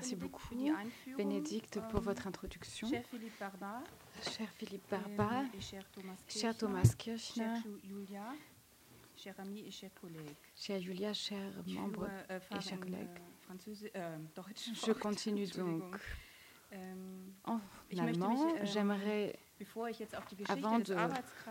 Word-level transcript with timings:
Merci 0.00 0.16
beaucoup, 0.16 0.54
Bénédicte, 1.18 1.78
pour 1.90 2.00
votre 2.00 2.26
introduction. 2.26 2.88
Cher 2.88 3.04
Philippe 3.04 3.38
Barba, 3.38 3.82
Cher 4.22 4.48
et 5.52 5.60
cher 5.60 6.56
Thomas 6.56 6.94
Kirchner, 6.96 7.54
chers 9.14 9.38
amis 9.40 9.66
et 9.66 9.70
chers 9.70 9.92
collègues. 9.92 10.36
chère 10.56 10.80
Julia, 10.80 11.12
chers 11.12 11.52
membres. 11.66 12.08
äh, 12.30 12.40
fahre 12.40 12.62
chers 12.62 12.80
collègues. 12.80 13.20
Je 14.86 14.92
continue 14.92 15.46
donc 15.58 15.96
en 17.44 17.60
allemand. 17.98 18.64
J'aimerais 18.64 19.38
Avant 20.48 20.78
de 20.78 20.96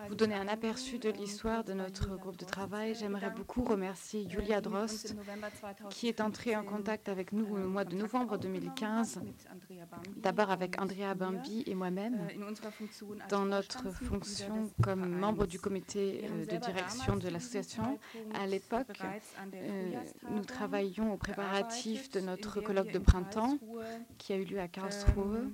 vous 0.07 0.15
donner 0.15 0.35
un 0.35 0.47
aperçu 0.47 0.97
de 0.97 1.09
ähm, 1.09 1.15
l'histoire 1.15 1.63
de 1.63 1.73
notre 1.73 2.15
groupe 2.17 2.37
de 2.37 2.45
travail. 2.45 2.95
J'aimerais 2.95 3.29
beaucoup 3.29 3.63
remercier 3.63 4.27
Julia 4.29 4.61
Drost, 4.61 5.15
qui 5.89 6.07
est 6.07 6.21
entrée 6.21 6.55
en 6.55 6.61
2014 6.63 6.69
contact 6.79 7.09
avec 7.09 7.33
nous 7.33 7.45
au 7.45 7.57
ähm, 7.57 7.65
mois 7.65 7.85
de 7.85 7.95
novembre 7.95 8.33
aufgenommen 8.35 8.59
2015, 8.59 9.17
hat 9.17 9.23
mit 9.23 9.35
Andrea 9.51 9.85
Bambi 9.85 10.09
d'abord 10.21 10.49
avec 10.51 10.81
Andrea 10.81 11.13
Bambi 11.15 11.63
et 11.65 11.75
moi-même, 11.75 12.19
als 12.29 13.29
dans 13.29 13.45
notre 13.45 13.89
fonction 13.91 14.69
comme 14.81 15.07
membre 15.07 15.45
du 15.45 15.59
comité 15.59 16.25
euh, 16.25 16.45
de 16.45 16.57
direction 16.57 17.17
de 17.17 17.27
l'association. 17.29 17.99
À 18.33 18.47
l'époque, 18.47 18.87
Euh, 19.53 19.91
nous 20.29 20.43
travaillions 20.43 21.13
aux 21.13 21.17
préparatifs 21.17 22.09
de 22.11 22.19
notre 22.19 22.61
colloque 22.61 22.91
de 22.91 22.99
in 22.99 23.01
printemps 23.01 23.57
qui 24.17 24.33
a 24.33 24.37
eu 24.37 24.43
lieu 24.43 24.59
à 24.59 24.67
Karlsruhe. 24.67 25.51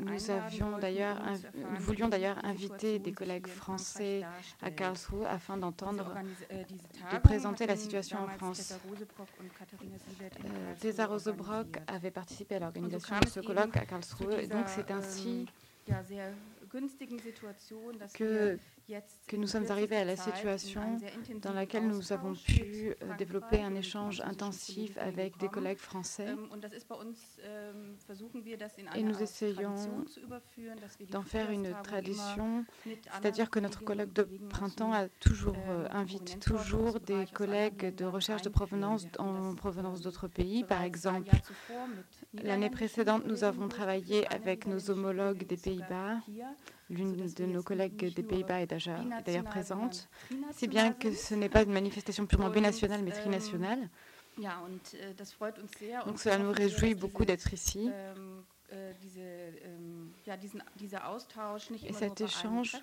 Nous 0.00 0.30
avions 0.30 0.78
d'ailleurs, 0.78 1.22
voulions 1.78 2.08
d'ailleurs 2.08 2.44
inviter 2.44 2.98
des 2.98 3.12
collègues 3.12 3.46
français 3.46 4.22
à. 4.60 4.70
Karlsruhe 4.72 5.24
afin 5.26 5.56
d'entendre 5.56 6.12
äh, 6.50 6.64
de 7.12 7.18
présenter 7.18 7.66
la 7.66 7.76
situation 7.76 8.18
en 8.18 8.28
France. 8.28 8.74
Rosebrock 8.88 9.28
Euh, 10.44 10.74
Tessa 10.80 11.06
Rosebrock 11.06 11.78
avait 11.86 12.10
participé 12.10 12.56
à 12.56 12.58
l'organisation 12.60 13.14
de 13.20 13.28
ce 13.28 13.40
colloque 13.40 13.76
à 13.76 13.86
Karlsruhe 13.86 14.40
et 14.40 14.48
donc 14.48 14.68
c'est 14.68 14.90
ainsi 14.90 15.46
ähm, 15.88 16.36
que, 18.14 18.58
que 19.26 19.36
nous 19.36 19.46
sommes 19.46 19.70
arrivés 19.70 19.96
à 19.96 20.04
la 20.04 20.16
situation 20.16 20.98
dans 21.40 21.52
laquelle 21.52 21.86
nous 21.86 22.12
avons 22.12 22.34
pu 22.34 22.94
euh, 23.02 23.16
développer 23.16 23.62
un 23.62 23.74
échange 23.74 24.20
intensif 24.20 24.98
avec 24.98 25.38
des 25.38 25.48
collègues 25.48 25.78
français 25.78 26.28
in 26.28 26.58
Et 28.94 29.00
eine 29.00 29.08
nous 29.08 29.22
essayons 29.22 29.74
d'en 31.10 31.22
faire 31.22 31.50
une 31.50 31.72
tradition, 31.82 32.64
c'est-à-dire 32.84 33.50
que 33.50 33.60
notre 33.60 33.82
colloque 33.84 34.12
de 34.12 34.24
printemps 34.50 34.90
dem, 34.90 35.04
a 35.04 35.08
toujours 35.20 35.56
ähm, 35.56 35.70
euh, 35.70 35.88
invite 35.92 36.38
toujours 36.40 37.00
des 37.00 37.26
collègues 37.26 37.94
de 37.94 38.04
recherche 38.04 38.42
de 38.42 38.48
provenance 38.48 39.06
en 39.18 39.54
provenance 39.54 40.00
d'autres 40.00 40.28
pays. 40.28 40.64
Par 40.64 40.82
exemple, 40.82 41.30
l'année 42.34 42.70
précédente, 42.70 43.24
nous 43.26 43.44
avons 43.44 43.68
travaillé 43.68 44.26
avec 44.32 44.66
nos 44.66 44.90
homologues 44.90 45.46
des 45.46 45.56
Pays-Bas. 45.56 46.18
L'une 46.90 47.16
de 47.16 47.46
nos 47.46 47.62
collègues 47.62 48.12
des 48.14 48.22
Pays-Bas 48.22 48.60
est 48.60 48.66
déjà- 48.66 48.98
est 48.98 49.22
d'ailleurs 49.24 49.44
présente. 49.44 50.08
Si 50.52 50.68
bien 50.68 50.92
que 50.92 51.12
ce 51.12 51.34
n'est 51.34 51.48
pas 51.48 51.62
une 51.62 51.72
manifestation 51.72 52.26
purement 52.26 52.50
binationale, 52.50 53.02
mais 53.02 53.10
ähm, 53.12 53.20
trinationale. 53.20 53.88
Sehr. 55.78 56.04
Donc 56.06 56.18
cela 56.20 56.38
nous 56.38 56.52
réjouit 56.52 56.94
beaucoup 56.94 57.24
d'être 57.24 57.52
ici. 57.54 57.90
Äh, 58.72 58.92
ähm, 59.64 60.12
Et 61.86 61.92
cet 61.92 62.20
échange, 62.20 62.76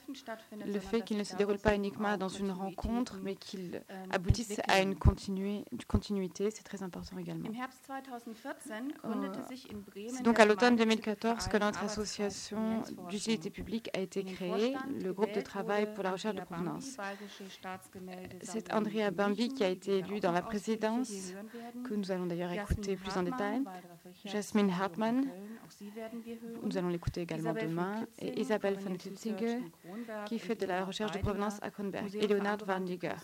Le 0.66 0.80
fait 0.80 1.02
qu'il 1.02 1.18
ne 1.18 1.24
se 1.24 1.36
déroule 1.36 1.56
daraus 1.56 1.62
pas 1.64 1.76
uniquement 1.76 2.18
dans 2.18 2.30
une 2.30 2.52
rencontre, 2.52 3.20
mais 3.22 3.36
qu'il 3.36 3.82
ähm, 3.90 4.12
aboutisse 4.12 4.60
à 4.68 4.82
une 4.82 4.96
continuité, 4.96 6.52
c'est 6.52 6.64
très 6.64 6.84
important 6.84 7.18
également. 7.18 7.50
Im 7.50 7.54
Herbst 7.54 7.88
2014 7.88 8.94
gründete 9.04 9.48
sich 9.48 9.72
in 9.72 9.80
Bremen 9.80 10.10
C'est 10.16 10.24
donc 10.24 10.40
à 10.40 10.46
l'automne 10.46 10.78
gemeinnützige 10.78 11.06
2014 11.06 11.48
que 11.48 11.58
notre 11.58 11.84
association 11.84 12.84
d'utilité 13.10 13.50
publique 13.50 13.90
a 13.96 14.00
été 14.00 14.24
créée, 14.24 14.76
le 15.04 15.14
groupe 15.14 15.34
de 15.34 15.42
travail 15.42 15.94
pour 15.94 16.04
la 16.04 16.12
recherche 16.12 16.36
de 16.36 16.42
provenance. 16.42 16.98
C'est 18.42 18.74
Andrea 18.74 19.12
Bambi 19.12 19.50
qui 19.50 19.64
a 19.64 19.70
été 19.70 20.00
élue 20.00 20.20
dans 20.20 20.32
la 20.32 20.42
présidence, 20.42 21.12
que 21.84 21.94
nous 21.94 22.12
allons 22.12 22.28
d'ailleurs 22.28 22.52
écouter 22.52 22.96
plus 22.96 23.18
en 23.18 23.24
détail. 23.24 23.52
Hartmann, 23.52 23.66
Waldorf 23.66 24.06
Richards, 24.06 24.32
Jasmin 24.32 24.62
Hamburg 24.62 24.72
und 24.72 24.80
Hartmann, 24.80 25.32
Nous 26.64 26.78
allons 26.78 26.90
l'écouter 26.90 27.22
également 27.22 27.54
demain. 27.54 28.06
Et 28.20 28.40
Isabelle 28.40 28.80
von 28.80 28.96
Kitzinger, 28.96 29.60
qui 30.26 30.40
fait 30.40 30.56
de 30.56 30.66
la 30.66 30.86
recherche 30.86 31.12
de 31.12 31.20
provenance 31.20 31.58
à 31.62 31.72
Kronberg. 31.72 32.16
Et 32.16 32.28
Leonard 32.28 32.60
Warniger, 32.68 33.16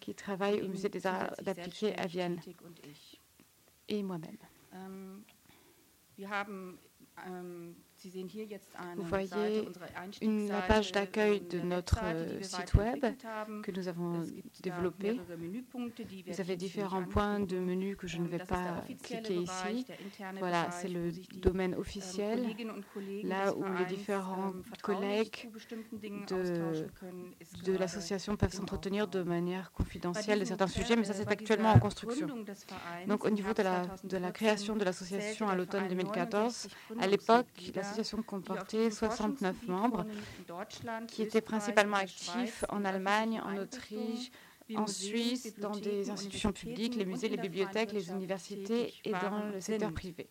qui 0.00 0.14
travaille 0.14 0.62
au 0.62 0.68
musée 0.68 0.88
des 0.88 1.06
arts 1.06 1.34
appliqués 1.44 1.96
à 1.96 2.06
Vienne. 2.06 2.40
Et 3.88 4.02
moi-même. 4.02 4.36
Vous 8.96 9.02
voyez 9.04 9.68
Une, 10.22 10.48
la 10.48 10.62
page 10.62 10.92
d'accueil 10.92 11.38
ähm, 11.42 11.48
de 11.48 11.58
notre 11.66 11.98
euh, 12.04 12.40
site 12.42 12.74
web 12.74 13.04
que 13.62 13.70
nous 13.72 13.88
avons 13.88 14.22
développé. 14.62 15.20
Vous 16.26 16.40
avez 16.40 16.56
différents 16.56 17.04
points 17.04 17.40
de 17.40 17.58
menu 17.58 17.96
que 17.96 18.06
je 18.06 18.18
ne 18.18 18.24
Ähm, 18.26 18.30
vais 18.30 18.36
ist 18.36 18.50
der 18.50 18.56
pas 18.56 18.84
cliquer 19.02 19.34
ici. 19.34 19.86
Voilà, 20.38 20.70
c'est 20.70 20.88
le 20.88 21.10
domaine 21.40 21.72
ähm, 21.74 21.78
officiel. 21.80 22.46
Là 23.24 23.54
où 23.54 23.64
les 23.78 23.84
différents 23.86 24.52
ähm, 24.54 24.62
collègues 24.82 25.48
de- 26.28 27.76
l'association 27.78 28.36
peuvent 28.36 28.52
s'entretenir 28.52 29.08
de 29.08 29.22
manière 29.22 29.72
confidentielle 29.72 30.40
de 30.40 30.44
certains 30.44 30.66
sujets, 30.66 30.96
mais 30.96 31.04
ça 31.04 31.12
äh, 31.12 31.16
c'est 31.18 31.28
actuellement 31.28 31.72
en 31.72 31.78
construction. 31.78 32.26
Donc 33.06 33.24
au 33.24 33.30
niveau 33.30 33.52
de 33.52 33.62
la, 33.62 33.82
de 34.04 34.16
la 34.16 34.30
2014 34.30 34.32
création 34.32 34.76
de 34.76 34.84
l'association 34.84 35.48
à 35.48 35.54
l'automne 35.54 35.82
Verein 35.84 35.94
2014, 35.94 36.54
69 36.88 37.02
à 37.02 37.06
l'époque, 37.06 37.46
l'association 37.74 37.95
comportait 38.22 38.88
diesem 38.88 39.08
69 39.08 39.56
Forschungsgebiet 39.56 39.68
membres 39.68 40.06
qui 41.08 41.22
étaient 41.22 41.40
principalement 41.40 41.96
actifs 41.96 42.64
en 42.68 42.84
Allemagne, 42.84 43.40
en 43.44 43.56
Autriche, 43.56 44.30
en 44.74 44.86
Suisse, 44.86 45.54
dans 45.58 45.76
des 45.76 46.10
institutions 46.10 46.52
publiques, 46.52 46.96
les 46.96 47.04
musées, 47.04 47.28
les 47.28 47.36
bibliothèques, 47.36 47.92
les 47.92 48.10
universités 48.10 48.94
et 49.04 49.12
dans 49.12 49.50
le 49.52 49.60
secteur 49.60 49.92
privé. 49.92 50.28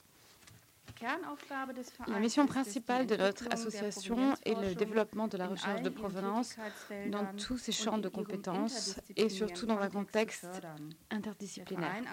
La 2.07 2.19
mission 2.19 2.45
principale 2.45 3.05
de 3.05 3.15
notre 3.15 3.51
association 3.51 4.35
est 4.45 4.55
le 4.55 4.75
développement 4.75 5.27
de 5.27 5.37
la 5.37 5.47
recherche 5.47 5.81
de 5.81 5.89
provenance 5.89 6.55
dans 7.11 7.25
tous 7.35 7.67
und 7.67 7.73
champs 7.73 7.97
de 7.97 8.09
compétences 8.09 8.99
et 9.15 9.29
surtout 9.29 9.65
dans 9.65 9.79
un 9.79 9.89
contexte 9.89 10.61
interdisciplinaire. 11.11 12.03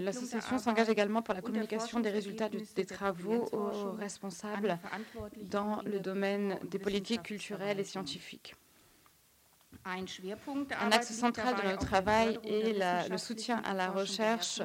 L'association 0.00 0.58
s'engage 0.58 0.88
également 0.88 1.22
pour 1.22 1.34
la 1.34 1.40
communication 1.42 2.00
des 2.00 2.10
résultats 2.10 2.48
des 2.48 2.86
travaux 2.86 3.48
aux 3.52 3.92
responsables 3.92 4.78
dans 5.42 5.80
le 5.82 6.00
domaine 6.00 6.58
des 6.70 6.78
politiques 6.78 7.22
culturelles 7.22 7.80
et 7.80 7.84
scientifiques. 7.84 8.54
Un 9.86 10.90
axe 10.92 11.12
central 11.12 11.54
de 11.56 11.62
notre 11.68 11.84
travail 11.86 12.38
est 12.44 12.72
la- 12.72 13.06
le 13.08 13.18
soutien 13.18 13.60
à 13.64 13.74
la 13.74 13.90
recherche 13.90 14.62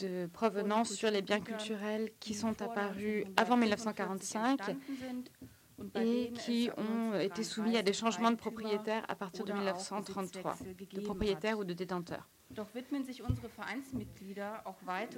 de 0.00 0.26
provenance 0.26 0.92
sur 0.92 1.10
les 1.10 1.22
biens 1.22 1.40
culturels 1.40 2.10
qui 2.20 2.34
sont 2.34 2.60
apparus 2.62 3.24
avant 3.36 3.56
1945 3.56 4.60
et 5.94 6.32
qui 6.32 6.70
ont 6.76 7.18
été 7.18 7.42
soumis 7.44 7.76
à 7.76 7.82
des 7.82 7.92
changements 7.92 8.30
de 8.30 8.36
propriétaires 8.36 9.04
à 9.08 9.14
partir 9.14 9.44
de 9.44 9.52
1933, 9.52 10.56
de 10.92 11.00
propriétaires 11.00 11.58
ou 11.58 11.64
de 11.64 11.72
détenteurs. 11.74 12.28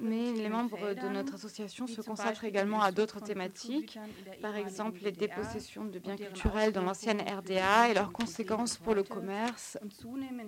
Mais 0.03 0.32
les 0.32 0.48
membres 0.48 0.94
de 0.94 1.09
notre 1.09 1.34
association 1.34 1.87
se 1.87 2.00
consacrent 2.03 2.43
également 2.44 2.82
à 2.82 2.91
d'autres 2.91 3.21
thématiques, 3.21 3.98
par 4.43 4.56
exemple 4.56 4.98
les 5.03 5.12
dépossessions 5.12 5.84
de 5.84 5.98
biens 6.00 6.16
culturels 6.16 6.72
dans 6.72 6.82
l'ancienne 6.82 7.21
RDA 7.21 7.88
et 7.91 7.94
leurs 7.94 8.10
conséquences 8.12 8.77
pour 8.78 8.94
le 8.94 9.04
commerce 9.04 9.78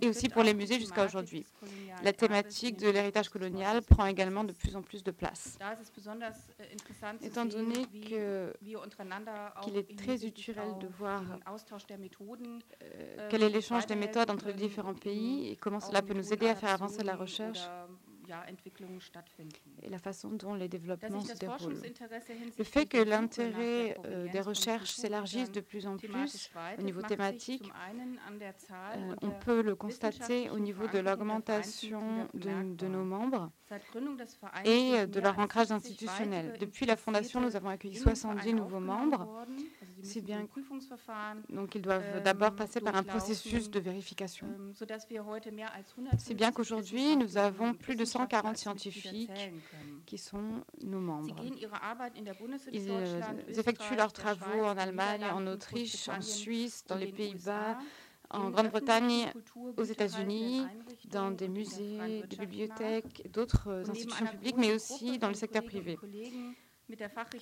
et 0.00 0.08
aussi 0.08 0.28
pour 0.28 0.42
les 0.42 0.54
musées 0.54 0.80
jusqu'à 0.80 1.04
aujourd'hui. 1.06 1.46
La 2.02 2.12
thématique 2.12 2.78
de 2.78 2.88
l'héritage 2.90 3.28
colonial 3.28 3.80
prend 3.82 4.06
également 4.06 4.42
de 4.42 4.52
plus 4.52 4.74
en 4.74 4.82
plus 4.82 5.04
de 5.04 5.12
place. 5.12 5.56
Étant 7.22 7.44
donné 7.44 7.86
que- 8.08 8.52
qu'il 9.62 9.76
est 9.76 9.96
très 9.96 10.24
utile 10.24 10.56
de 10.80 10.86
voir 10.88 11.22
euh, 12.82 13.28
quel 13.30 13.42
est 13.42 13.48
l'échange 13.48 13.86
des 13.86 13.94
méthodes 13.96 14.30
entre 14.30 14.46
les 14.46 14.54
différents 14.54 14.94
pays 14.94 15.48
et 15.50 15.56
comment 15.56 15.80
cela 15.80 16.02
peut 16.02 16.14
nous 16.14 16.32
aider 16.32 16.48
à 16.48 16.54
faire 16.54 16.70
avancer 16.70 17.02
la 17.02 17.16
recherche? 17.16 17.60
Et 19.82 19.88
la 19.88 19.98
façon 19.98 20.30
dont 20.30 20.54
les 20.54 20.68
développements 20.68 21.20
se 21.20 21.34
déroulent. 21.36 21.82
Le 22.58 22.64
fait 22.64 22.86
que 22.86 22.98
l'intérêt 22.98 23.96
euh, 24.04 24.28
des 24.30 24.40
recherches 24.40 24.92
s'élargisse 24.92 25.50
de 25.50 25.60
plus 25.60 25.86
en 25.86 25.96
plus 25.96 26.50
au 26.78 26.82
niveau 26.82 27.02
thématique, 27.02 27.70
euh, 28.70 29.14
on 29.22 29.30
peut 29.30 29.62
le 29.62 29.74
constater 29.74 30.50
au 30.50 30.58
niveau 30.58 30.86
de 30.88 30.98
l'augmentation 30.98 32.28
de, 32.34 32.74
de 32.74 32.86
nos 32.86 33.04
membres 33.04 33.50
et 34.64 35.06
de 35.06 35.20
leur 35.20 35.38
ancrage 35.38 35.70
institutionnel. 35.72 36.56
Depuis 36.60 36.86
la 36.86 36.96
fondation, 36.96 37.40
nous 37.40 37.56
avons 37.56 37.70
accueilli 37.70 37.96
70 37.96 38.54
nouveaux 38.54 38.80
membres, 38.80 39.46
si 40.02 40.20
bien 40.20 40.46
donc 41.48 41.74
ils 41.74 41.82
doivent 41.82 42.22
d'abord 42.22 42.54
passer 42.54 42.80
par 42.80 42.94
un 42.96 43.02
processus 43.02 43.70
de 43.70 43.80
vérification. 43.80 44.46
Si 46.18 46.34
bien 46.34 46.52
qu'aujourd'hui, 46.52 47.16
nous 47.16 47.36
avons 47.38 47.74
plus 47.74 47.96
de 47.96 48.04
100 48.04 48.21
140 48.22 48.56
scientifiques 48.56 49.30
qui 50.06 50.18
sont 50.18 50.64
nos 50.82 51.00
membres. 51.00 51.34
Ils 52.72 52.90
euh, 52.90 53.20
effectuent 53.48 53.96
leurs 53.96 54.12
travaux 54.12 54.64
en 54.64 54.76
Allemagne, 54.76 55.24
en 55.24 55.46
Autriche, 55.46 56.08
en 56.08 56.20
Suisse, 56.20 56.84
dans 56.86 56.96
les 56.96 57.12
Pays-Bas, 57.12 57.78
en 58.30 58.50
Grande-Bretagne, 58.50 59.32
aux 59.76 59.84
États-Unis, 59.84 60.66
dans 61.10 61.30
des 61.30 61.48
musées, 61.48 62.22
des 62.28 62.36
bibliothèques, 62.36 63.30
d'autres 63.30 63.90
institutions 63.90 64.26
publiques, 64.26 64.56
mais 64.56 64.72
aussi 64.72 65.18
dans 65.18 65.28
le 65.28 65.34
secteur 65.34 65.64
privé. 65.64 65.98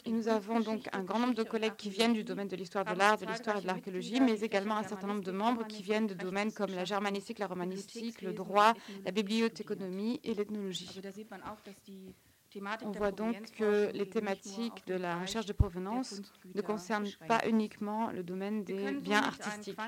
Et 0.04 0.10
nous 0.10 0.28
avons 0.28 0.60
donc 0.60 0.88
un 0.92 1.02
grand 1.02 1.18
nombre 1.18 1.34
de 1.34 1.42
collègues 1.42 1.76
qui 1.76 1.90
viennent 1.90 2.12
du 2.12 2.22
domaine 2.22 2.48
de 2.48 2.56
l'histoire 2.56 2.84
de 2.84 2.94
l'art, 2.96 3.18
de 3.18 3.26
l'histoire 3.26 3.56
et 3.56 3.60
de 3.62 3.66
l'archéologie, 3.66 4.20
mais 4.20 4.40
également 4.40 4.76
un 4.76 4.84
certain 4.84 5.08
nombre 5.08 5.22
de 5.24 5.32
membres 5.32 5.66
qui 5.66 5.82
viennent 5.82 6.06
de 6.06 6.14
domaines 6.14 6.52
comme 6.52 6.70
la 6.70 6.84
germanistique, 6.84 7.38
la 7.38 7.46
romanistique, 7.46 8.22
le 8.22 8.32
droit, 8.32 8.74
la 9.04 9.10
bibliothéconomie 9.10 10.20
et 10.22 10.34
l'ethnologie. 10.34 11.00
On 12.82 12.90
voit 12.90 13.12
donc 13.12 13.36
que 13.52 13.90
les 13.92 14.08
thématiques 14.08 14.84
de 14.86 14.94
la 14.94 15.18
recherche 15.18 15.46
de 15.46 15.52
provenance 15.52 16.20
ne 16.54 16.60
concernent 16.62 17.08
pas 17.28 17.40
uniquement 17.46 18.10
le 18.10 18.22
domaine 18.24 18.64
des 18.64 18.92
biens 18.92 19.22
artistiques. 19.22 19.78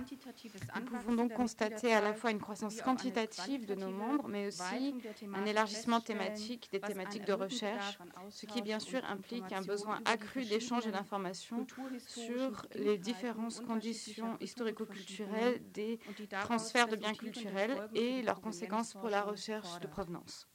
Nous 0.76 0.84
pouvons 0.84 1.14
donc 1.14 1.32
constater 1.34 1.92
à 1.92 2.00
la 2.00 2.14
fois 2.14 2.30
une 2.30 2.38
croissance 2.40 2.80
quantitative 2.80 3.66
de 3.66 3.74
nos 3.74 3.90
membres, 3.90 4.28
mais 4.28 4.46
aussi 4.48 4.94
un 5.34 5.44
élargissement 5.44 6.00
thématique 6.00 6.68
des 6.70 6.80
thématiques 6.80 7.24
de 7.24 7.32
recherche, 7.32 7.98
ce 8.30 8.46
qui 8.46 8.62
bien 8.62 8.78
sûr 8.78 9.00
implique 9.08 9.52
un 9.52 9.62
besoin 9.62 10.00
accru 10.04 10.44
d'échange 10.44 10.86
et 10.86 10.92
d'informations 10.92 11.66
sur 12.06 12.66
les 12.76 12.96
différentes 12.98 13.60
conditions 13.66 14.36
historico-culturelles 14.40 15.60
des 15.72 15.98
transferts 16.42 16.88
de 16.88 16.96
biens 16.96 17.14
culturels 17.14 17.88
et 17.94 18.22
leurs 18.22 18.40
conséquences 18.40 18.94
pour 18.94 19.08
la 19.08 19.22
recherche 19.22 19.80
de 19.80 19.86
provenance. 19.86 20.46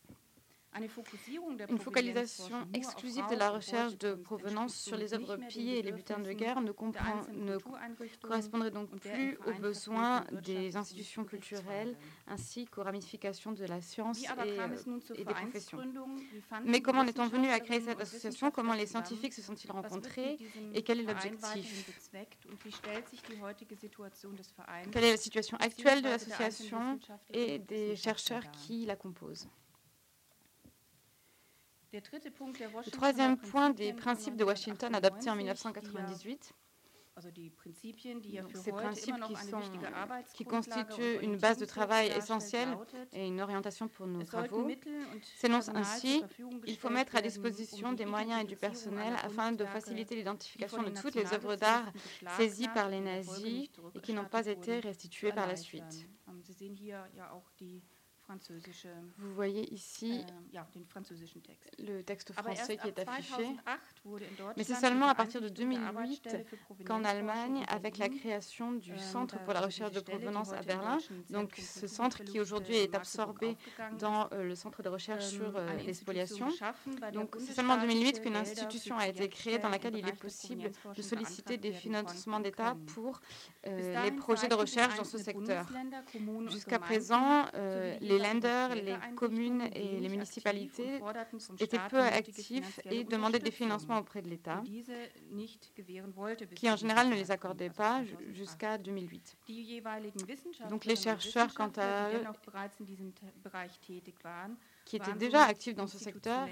Une 1.70 1.80
focalisation 1.80 2.68
exclusive 2.74 3.26
de 3.30 3.36
la 3.36 3.50
recherche 3.50 3.98
de 3.98 4.14
provenance 4.14 4.76
sur 4.76 4.98
les 4.98 5.14
œuvres 5.14 5.38
pillées 5.48 5.80
et 5.80 5.82
les 5.82 5.92
butins 5.92 6.20
de 6.20 6.32
guerre 6.34 6.62
ne, 6.62 6.72
ne 7.34 7.58
correspondrait 8.22 8.72
donc 8.72 8.90
plus 9.00 9.38
aux 9.46 9.54
besoins 9.60 10.26
des 10.44 10.76
institutions 10.76 11.24
culturelles 11.24 11.96
ainsi 12.28 12.66
qu'aux 12.66 12.84
ramifications 12.84 13.52
de 13.52 13.66
la 13.66 13.82
science 13.82 14.24
et, 14.24 14.30
euh, 14.30 14.68
et, 15.16 15.24
des 15.24 15.34
professions. 15.34 15.80
Mais 16.66 16.82
comment 16.82 17.02
en 17.02 17.08
est-on 17.08 17.28
venu 17.28 17.50
à 17.50 17.60
créer 17.60 17.82
cette 17.82 18.02
association? 18.02 18.52
Comment 18.52 18.74
les 18.74 18.86
scientifiques 18.86 19.34
se 19.34 19.42
sont-ils 19.42 19.72
rencontrés? 19.72 20.38
Et 20.74 20.82
quel 20.82 21.00
est 21.00 21.04
l'objectif 21.04 21.90
Quelle 24.92 25.04
est 25.04 25.12
la 25.12 25.18
situation 25.18 25.58
actuelle 25.58 26.02
de 26.02 26.10
l'association 26.10 27.00
et 27.32 27.60
des 27.60 27.96
chercheurs 27.96 28.50
qui 28.52 28.86
la 28.86 28.96
composent? 28.96 29.48
Le 31.94 32.92
troisième 32.92 33.38
point 33.38 33.70
des 33.70 33.94
principes 33.94 34.36
de 34.36 34.44
Washington 34.44 34.94
adoptés 34.94 35.30
en 35.30 35.36
1998, 35.36 36.54
ces 38.54 38.72
principes 38.72 39.16
qui, 39.28 39.36
sont, 39.36 39.62
qui 40.34 40.44
constituent 40.44 41.20
une 41.24 41.38
base 41.38 41.58
de 41.58 41.66
travail 41.66 42.10
essentielle 42.10 42.70
et 43.12 43.26
une 43.26 43.42
orientation 43.42 43.88
pour 43.88 44.06
nos 44.06 44.24
travaux. 44.24 44.68
S'énoncent 45.38 45.72
ainsi 45.74 46.24
il 46.66 46.78
faut 46.78 46.90
mettre 46.90 47.16
à 47.16 47.22
disposition 47.22 47.94
des 47.94 48.06
moyens 48.06 48.44
et 48.44 48.46
du 48.46 48.56
personnel 48.56 49.14
afin 49.24 49.52
de 49.52 49.66
faciliter 49.66 50.16
l'identification 50.16 50.84
de 50.84 50.90
toutes 50.90 51.16
les 51.16 51.34
œuvres 51.34 51.56
d'art 51.56 51.92
saisies 52.38 52.70
par 52.74 52.90
les 52.90 53.00
nazis 53.00 53.70
et 53.96 54.00
qui 54.02 54.14
n'ont 54.14 54.26
pas 54.26 54.46
été 54.46 54.80
restituées 54.80 55.32
par 55.32 55.48
la 55.48 55.56
suite. 55.56 56.08
Vous 59.18 59.34
voyez 59.34 59.74
ici 59.74 60.22
euh, 60.54 60.60
le 61.80 62.02
texte 62.02 62.34
français 62.34 62.78
qui 62.78 62.88
est 62.90 63.00
affiché. 63.00 63.56
Mais 64.58 64.64
c'est 64.64 64.76
seulement 64.76 65.08
à 65.08 65.16
partir 65.16 65.42
de 65.42 65.48
2008 65.48 66.36
qu'en 66.86 67.04
Allemagne, 67.06 67.64
avec 67.70 67.98
la 67.98 68.10
création 68.10 68.74
du 68.74 68.92
euh, 68.92 68.98
Centre 68.98 69.40
pour 69.44 69.54
la 69.54 69.62
recherche 69.62 69.94
de 69.94 70.02
provenance 70.02 70.52
à 70.52 70.62
Berlin, 70.62 70.98
donc 71.30 71.56
ce 71.56 71.88
centre 71.88 72.24
qui 72.24 72.40
aujourd'hui 72.40 72.76
est 72.76 72.94
absorbé 72.96 73.56
dans 74.00 74.28
euh, 74.34 74.44
le 74.44 74.56
Centre 74.56 74.84
de 74.84 74.90
recherche 74.90 75.26
sur 75.26 75.60
les 75.86 75.94
spoliations, 75.94 76.50
donc 77.14 77.36
c'est 77.40 77.54
seulement 77.54 77.76
en 77.76 77.82
2008 77.82 78.22
qu'une 78.22 78.36
institution 78.36 78.98
a 78.98 79.08
été 79.08 79.30
créée 79.30 79.60
dans 79.60 79.70
laquelle 79.70 79.96
il 79.96 80.08
est 80.08 80.20
possible 80.20 80.72
de 80.96 81.02
solliciter 81.02 81.58
des 81.58 81.72
financements 81.72 82.40
d'État 82.40 82.76
pour 82.94 83.22
les 83.66 84.12
projets 84.12 84.48
de 84.50 84.56
recherche 84.56 84.98
dans 84.98 85.04
ce 85.06 85.18
secteur. 85.18 85.66
Jusqu'à 86.50 86.80
présent, 86.80 87.46
les 88.02 88.17
les 88.18 88.24
lenders, 88.24 88.76
les 88.76 88.96
communes 89.16 89.62
et 89.74 90.00
les 90.00 90.10
municipalités 90.10 91.02
étaient 91.60 91.80
peu 91.90 92.00
actifs 92.00 92.80
et 92.90 93.04
demandaient 93.04 93.40
des 93.40 93.52
financements 93.52 94.00
auprès 94.00 94.22
de 94.22 94.30
l'État, 94.30 94.62
qui 96.56 96.70
en 96.70 96.76
général 96.76 97.10
ne 97.10 97.16
les 97.16 97.32
accordait 97.32 97.70
pas 97.70 98.04
jusqu'à 98.32 98.78
2008. 98.78 99.38
Donc 100.70 100.86
les 100.86 100.96
chercheurs, 100.96 101.54
quant 101.54 101.72
à 101.78 102.12
eux, 102.12 102.24
qui 104.86 104.96
étaient 104.96 105.14
déjà 105.14 105.44
actifs 105.44 105.76
dans 105.76 105.88
ce 105.88 105.98
secteur, 105.98 106.48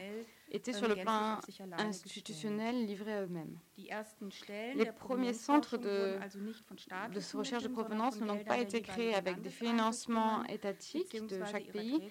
étaient 0.52 0.74
sur 0.74 0.88
le 0.88 0.96
plan 0.96 1.40
institutionnel 1.78 2.86
livrés 2.86 3.14
à 3.14 3.22
eux-mêmes. 3.24 3.58
Les 3.78 4.92
premiers 4.98 5.34
centres 5.34 5.78
de, 5.78 6.18
de 6.18 7.38
recherche 7.38 7.64
de 7.64 7.68
provenance 7.68 8.20
n'ont 8.22 8.44
pas 8.44 8.58
été 8.58 8.82
créés 8.82 9.14
avec 9.16 9.42
des 9.42 9.50
financements 9.50 10.44
étatiques 10.46 11.26
de 11.28 11.44
chaque 11.46 11.72
pays, 11.72 12.02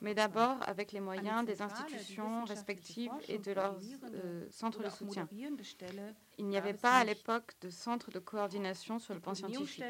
mais 0.00 0.14
d'abord 0.14 0.56
avec 0.66 0.92
les 0.92 1.00
moyens 1.00 1.44
des 1.44 1.62
institutions 1.62 2.44
respectives 2.44 3.12
et 3.28 3.38
de 3.38 3.52
leurs 3.52 3.78
euh, 4.14 4.46
centres 4.50 4.82
de 4.82 4.88
soutien. 4.90 5.28
Il 6.38 6.46
n'y 6.48 6.56
avait 6.56 6.74
pas 6.74 6.94
à 6.98 7.04
l'époque 7.04 7.52
de 7.60 7.70
centre 7.70 8.10
de 8.10 8.18
coordination 8.18 8.98
sur 8.98 9.14
le 9.14 9.20
plan 9.20 9.34
scientifique. 9.34 9.84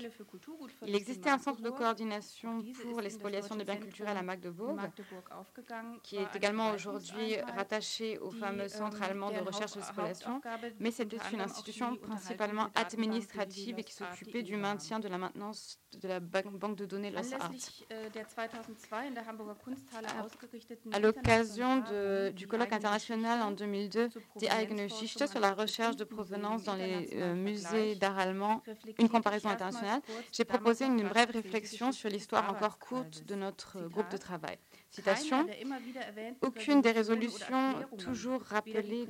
Il 0.87 0.95
existait 0.95 1.31
un 1.31 1.39
centre 1.39 1.61
de 1.63 1.71
coordination 1.71 2.63
pour 2.83 3.01
l'expoliation 3.01 3.57
de 3.57 3.65
biens 3.65 3.77
culturels 3.77 4.17
à 4.17 4.23
Magdebourg, 4.23 4.79
qui 6.03 6.17
est 6.17 6.37
également 6.37 6.71
aujourd'hui 6.73 7.22
rattaché 7.57 8.19
au 8.19 8.31
fameux 8.31 8.69
centre 8.69 9.03
allemand 9.03 9.31
de 9.31 9.39
recherche 9.39 9.73
et 9.73 9.81
d'exploitation, 9.81 10.41
mais 10.81 10.91
c'était 10.91 11.19
une 11.33 11.41
institution 11.41 11.97
principalement 11.97 12.69
administrative 12.75 13.79
et 13.79 13.85
qui 13.85 13.93
s'occupait 13.95 14.43
du 14.43 14.57
maintien 14.57 15.01
de 15.01 15.09
la 15.09 15.19
maintenance 15.19 15.79
de 16.01 16.09
la 16.09 16.21
banque 16.21 16.77
de 16.77 16.87
données 16.87 17.11
Lost 17.11 17.35
Art. 17.35 17.51
À 20.93 20.99
l'occasion 20.99 21.83
du 22.35 22.47
colloque 22.47 22.73
international 22.73 23.43
en 23.43 23.51
2002 23.51 24.09
Die 24.37 24.49
eigene 24.49 24.89
Geschichte 24.89 25.27
sur 25.27 25.41
la 25.41 25.53
recherche 25.53 25.97
de 25.97 26.05
provenance 26.05 26.65
dans 26.65 26.75
les 26.75 27.11
euh, 27.15 27.35
musées 27.35 27.95
d'art 27.97 28.19
allemand, 28.19 28.63
une 28.99 29.09
comparaison 29.09 29.49
internationale, 29.49 30.01
j'ai 30.33 30.45
proposé 30.45 30.87
une 30.87 31.03
brève 31.09 31.31
réflexion 31.31 31.93
sur 31.93 32.09
l'histoire 32.09 32.51
encore 32.51 32.79
courte 32.79 33.25
de 33.25 33.35
notre 33.35 33.81
groupe 33.89 34.11
de 34.11 34.17
travail. 34.17 34.59
Citation, 34.91 35.47
aucune 36.43 36.83
des 36.83 36.91
résolutions 37.15 37.75
toujours 37.99 38.43
rappelées 38.43 39.07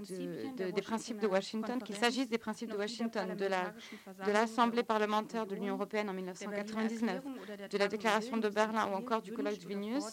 des 0.56 0.82
principes 0.82 1.20
de 1.20 1.26
Washington, 1.26 1.82
qu'il 1.82 1.96
s'agisse 1.96 2.28
des 2.28 2.38
principes 2.38 2.70
de 2.70 2.76
Washington, 2.76 3.34
de 3.36 4.32
l'Assemblée 4.32 4.82
parlementaire 4.82 5.46
de 5.46 5.54
l'Union 5.54 5.74
européenne 5.74 6.08
en 6.10 6.12
1999, 6.12 7.22
de 7.70 7.78
la 7.78 7.88
déclaration 7.88 8.36
de 8.36 8.48
Berlin 8.48 8.88
ou 8.90 8.94
encore 8.94 9.22
du 9.22 9.32
colloque 9.32 9.58
de 9.58 9.66
Vilnius, 9.68 10.04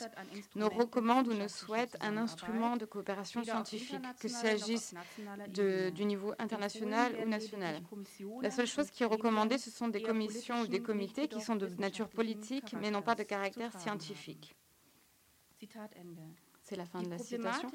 ne 0.55 0.65
recommande 0.65 1.27
ou 1.27 1.33
ne 1.33 1.47
souhaite 1.47 1.97
un 2.01 2.17
instrument 2.17 2.77
de 2.77 2.85
coopération 2.85 3.43
scientifique, 3.43 4.01
que 4.19 4.27
s'agisse 4.27 4.93
du 5.95 6.05
niveau 6.05 6.33
international 6.39 7.13
ou 7.23 7.27
national. 7.29 7.81
La 8.41 8.51
seule 8.51 8.67
chose 8.67 8.89
qui 8.91 9.03
est 9.03 9.07
recommandée, 9.07 9.57
ce 9.57 9.71
sont 9.71 9.87
des 9.87 10.01
commissions 10.01 10.61
ou 10.61 10.67
des 10.67 10.81
comités 10.81 11.27
qui 11.27 11.41
sont 11.41 11.55
de 11.55 11.67
nature 11.79 12.09
politique, 12.09 12.75
mais 12.79 12.91
non 12.91 13.01
pas 13.01 13.15
de 13.15 13.23
caractère 13.23 13.71
scientifique. 13.79 14.55
C'est 16.69 16.75
la 16.75 16.85
fin 16.85 17.01
de 17.01 17.09
la 17.09 17.17
citation. 17.17 17.71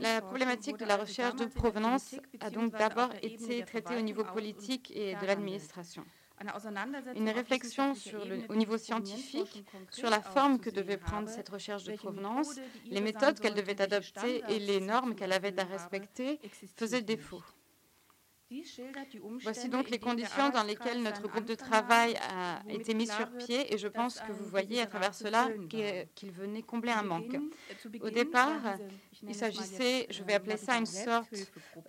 La 0.00 0.22
problématique 0.22 0.78
de 0.78 0.86
la 0.86 0.96
recherche 0.96 1.36
de 1.36 1.44
provenance 1.44 2.14
a 2.40 2.48
donc 2.48 2.72
d'abord 2.72 3.10
été 3.20 3.62
traitée 3.66 3.96
au 3.96 4.00
niveau 4.00 4.24
politique 4.24 4.90
et 4.96 5.14
de 5.16 5.26
l'administration. 5.26 6.06
Une 7.14 7.28
réflexion 7.28 7.94
sur 7.94 8.24
le, 8.24 8.40
au 8.48 8.54
niveau 8.54 8.78
scientifique 8.78 9.64
sur 9.90 10.08
la 10.08 10.22
forme 10.22 10.58
que 10.58 10.70
devait 10.70 10.96
prendre 10.96 11.28
cette 11.28 11.50
recherche 11.50 11.84
de 11.84 11.92
provenance, 11.96 12.58
les 12.86 13.02
méthodes 13.02 13.38
qu'elle 13.40 13.54
devait 13.54 13.80
adopter 13.82 14.42
et 14.48 14.58
les 14.58 14.80
normes 14.80 15.14
qu'elle 15.14 15.32
avait 15.32 15.58
à 15.60 15.64
respecter 15.64 16.40
faisaient 16.76 17.02
défaut. 17.02 17.42
Voici 19.42 19.68
donc 19.68 19.90
les 19.90 19.98
conditions 19.98 20.50
dans 20.50 20.62
lesquelles 20.62 21.02
notre 21.02 21.22
groupe 21.28 21.44
de 21.44 21.54
travail 21.54 22.16
a 22.30 22.60
été 22.68 22.94
mis 22.94 23.06
sur 23.06 23.30
pied 23.30 23.72
et 23.72 23.78
je 23.78 23.88
pense 23.88 24.20
que 24.20 24.32
vous 24.32 24.44
voyez 24.44 24.80
à 24.80 24.86
travers 24.86 25.14
cela 25.14 25.48
qu'il 26.14 26.30
venait 26.30 26.62
combler 26.62 26.92
un 26.92 27.02
manque. 27.02 27.36
Au 28.00 28.10
départ, 28.10 28.76
il 29.26 29.34
s'agissait, 29.34 30.06
je 30.10 30.22
vais 30.22 30.34
appeler 30.34 30.56
ça 30.56 30.76
une 30.76 30.86
sorte, 30.86 31.34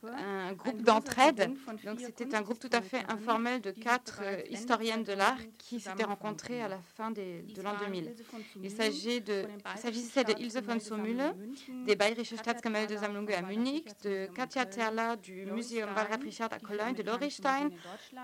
un 0.04 0.54
groupe 0.54 0.82
d'entraide. 0.82 1.52
Donc 1.84 2.00
c'était 2.00 2.36
un 2.36 2.42
groupe 2.42 2.60
tout 2.60 2.70
à 2.72 2.82
fait 2.82 3.04
informel 3.10 3.62
de 3.62 3.72
quatre 3.72 4.22
euh, 4.22 4.42
historiennes 4.50 5.04
de 5.04 5.14
l'art 5.14 5.38
qui 5.58 5.80
s'étaient 5.80 6.04
rencontrées 6.04 6.62
à 6.62 6.68
la 6.68 6.80
fin 6.80 7.12
de 7.12 7.62
l'an 7.62 7.76
2000. 7.80 8.16
Il 8.64 8.72
s'agissait 8.72 9.20
de, 10.24 10.40
Ilse 10.40 10.58
von 10.62 10.80
Sommühle, 10.80 11.36
des 11.86 11.96
Bayerische 11.96 12.36
Staatskammer 12.36 12.88
de 12.88 12.98
Sammlungen 12.98 13.34
à 13.34 13.42
Munich, 13.42 13.88
de 14.04 14.28
Katja 14.34 14.66
Terla 14.66 15.16
du 15.16 15.46
Museum 15.46 15.90
Walrat 15.96 16.18
Richard 16.24 16.50
à 16.56 16.60
Cologne, 16.60 16.96
de 16.96 17.04
Lori 17.04 17.32
Stein 17.32 17.70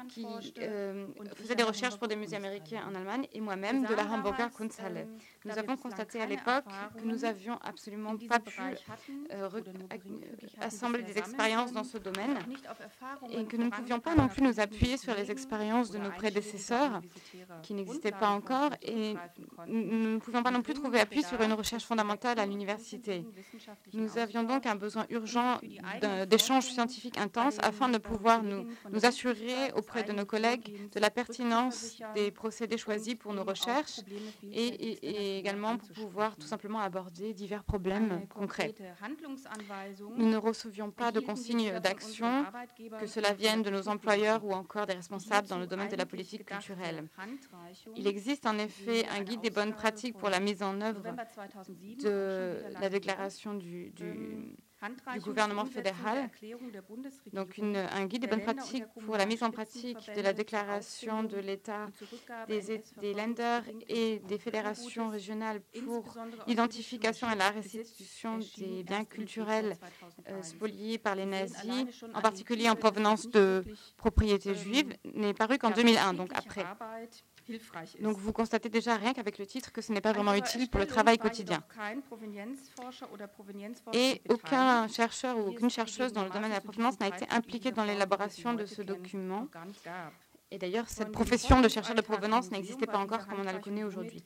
qui 0.10 0.26
euh, 0.60 1.08
faisait 1.36 1.56
des 1.56 1.64
recherches 1.64 1.98
pour 1.98 2.08
des 2.08 2.16
musées 2.16 2.36
américains 2.38 2.84
en 2.90 2.96
Allemagne 2.96 3.28
et 3.34 3.42
moi-même 3.42 3.86
de 3.86 3.94
la 3.94 4.06
Hamburger 4.06 4.50
Kunsthalle. 4.52 5.08
Nous 5.44 5.58
avons 5.58 5.76
constaté 5.76 6.22
à 6.22 6.28
l'époque 6.28 6.66
que 6.98 7.04
nous 7.04 7.26
avions 7.26 7.58
absolument 7.64 8.16
pas 8.30 8.40
pu 8.40 8.62
euh, 9.32 9.50
assembler 10.60 11.02
des 11.02 11.18
expériences 11.18 11.72
dans 11.72 11.84
ce 11.84 11.98
domaine 11.98 12.38
et 13.32 13.46
que 13.46 13.58
nous 13.58 13.66
ne 13.66 13.72
pouvions 13.72 14.00
pas 14.00 14.14
non 14.14 14.28
plus 14.28 14.44
nous 14.44 14.60
appuyer 14.60 14.98
sur 14.98 15.16
les 15.16 15.32
expériences 15.32 15.90
de 15.90 15.98
nos 15.98 16.12
prédécesseurs 16.12 17.02
qui 17.64 17.74
n'existaient 17.74 18.12
pas 18.12 18.30
encore 18.30 18.72
et 18.84 19.16
nous 19.68 20.14
ne 20.14 20.18
pouvions 20.20 20.44
pas 20.44 20.52
non 20.52 20.62
plus 20.62 20.76
trouver 20.76 21.00
appui 21.00 21.24
sur 21.24 21.42
une 21.42 21.54
recherche 21.54 21.86
fondamentale 21.86 22.40
à 22.40 22.46
l'université. 22.46 23.26
Nous 23.94 24.18
avions 24.20 24.44
donc 24.44 24.68
un 24.68 24.76
besoin 24.76 25.06
urgent 25.10 25.60
d'échanges 26.28 26.66
scientifiques 26.66 27.18
intenses 27.18 27.58
afin 27.64 27.90
de 27.90 27.98
pouvoir 27.98 28.44
nous, 28.44 28.68
nous 28.92 29.06
assurer 29.06 29.72
auprès 29.76 30.04
de 30.04 30.12
nos 30.12 30.26
collègues 30.26 30.90
de 30.92 31.00
la 31.00 31.10
pertinence 31.10 31.98
des 32.14 32.30
procédés 32.30 32.78
choisis 32.78 33.16
pour 33.16 33.34
nos 33.34 33.44
recherches. 33.44 34.02
et, 34.52 35.31
également 35.38 35.78
pour 35.78 35.90
pouvoir 35.90 36.36
tout 36.36 36.48
simplement 36.48 36.80
aborder 36.80 37.34
divers 37.34 37.64
problèmes 37.64 38.28
concrets. 38.28 38.74
Nous 40.18 40.30
ne 40.30 40.38
recevions 40.38 40.92
pas 40.92 41.12
de 41.12 41.20
consignes 41.20 41.80
d'action, 41.80 42.46
que 43.00 43.08
cela 43.08 43.34
vienne 43.34 43.62
de 43.62 43.70
nos 43.70 43.88
employeurs 43.88 44.44
ou 44.46 44.54
encore 44.54 44.86
des 44.86 44.94
responsables 44.94 45.48
dans 45.48 45.58
le 45.58 45.68
domaine 45.68 45.90
de 45.90 45.96
la 45.96 46.06
politique 46.06 46.46
culturelle. 46.46 47.08
Il 47.96 48.08
existe 48.08 48.46
en 48.46 48.58
effet 48.58 49.06
un 49.08 49.22
guide 49.22 49.42
des 49.42 49.50
bonnes 49.50 49.74
pratiques 49.74 50.18
pour 50.18 50.30
la 50.30 50.40
mise 50.40 50.64
en 50.64 50.80
œuvre 50.82 51.02
de 51.02 52.64
la 52.80 52.90
déclaration 52.90 53.54
du 53.54 53.92
du 53.92 54.56
gouvernement 55.20 55.66
fédéral, 55.66 56.30
donc 57.34 57.58
une, 57.58 57.76
un 57.76 58.06
guide 58.06 58.22
des 58.22 58.28
bonnes 58.28 58.42
pratiques 58.44 58.86
pour 59.06 59.16
la 59.18 59.26
mise 59.26 59.44
en 59.44 59.52
pratique 59.52 59.98
de 60.16 60.22
la 60.22 60.34
déclaration 60.34 61.24
de 61.24 61.38
l'État 61.38 61.88
des, 62.48 62.82
des 63.00 63.14
lenders 63.14 63.64
et 63.88 64.20
des 64.20 64.38
fédérations 64.38 65.10
régionales 65.10 65.62
pour 65.86 66.04
l'identification 66.48 67.30
et 67.32 67.36
la 67.36 67.50
restitution 67.52 68.40
des 68.58 68.84
biens 68.84 69.06
culturels 69.06 69.78
euh, 70.30 70.42
spoliés 70.42 70.98
par 70.98 71.16
les 71.16 71.26
nazis, 71.26 71.86
en 72.14 72.22
particulier 72.22 72.70
en 72.70 72.76
provenance 72.76 73.30
de 73.30 73.64
propriétés 73.98 74.56
juives, 74.56 74.94
n'est 75.14 75.34
paru 75.34 75.58
qu'en 75.58 75.72
2001, 75.72 76.14
donc 76.14 76.32
après. 76.34 76.66
Donc 78.00 78.18
vous 78.18 78.34
constatez 78.34 78.70
déjà 78.70 78.96
rien 78.96 79.14
qu'avec 79.14 79.38
le 79.38 79.46
titre 79.46 79.72
que 79.72 79.82
ce 79.82 79.92
n'est 79.92 80.02
pas 80.02 80.14
vraiment 80.14 80.34
utile 80.34 80.70
pour 80.70 80.80
le 80.80 80.88
travail 80.88 81.18
quotidien. 81.18 81.64
Et 83.94 84.22
aucun 84.30 84.88
chercheur 84.88 85.38
ou 85.38 85.50
aucune 85.50 85.70
chercheuse 85.70 86.14
dans 86.14 86.24
le 86.24 86.30
domaine 86.30 86.50
de 86.50 86.56
la 86.56 86.62
provenance 86.62 87.00
n'a 87.00 87.08
été 87.08 87.26
impliqué 87.30 87.72
dans 87.72 87.84
l'élaboration 87.84 88.54
de 88.54 88.66
ce 88.66 88.82
document. 88.82 89.48
Et 90.54 90.58
d'ailleurs, 90.58 90.90
cette 90.90 91.14
profession 91.14 91.62
de 91.62 91.70
chercheur 91.70 91.96
de 91.96 92.02
provenance 92.02 92.52
n'existait 92.52 92.86
pas 92.86 92.98
encore 92.98 93.26
comme 93.26 93.40
on 93.40 93.44
la 93.44 93.54
connaît 93.54 93.86
aujourd'hui. 93.86 94.22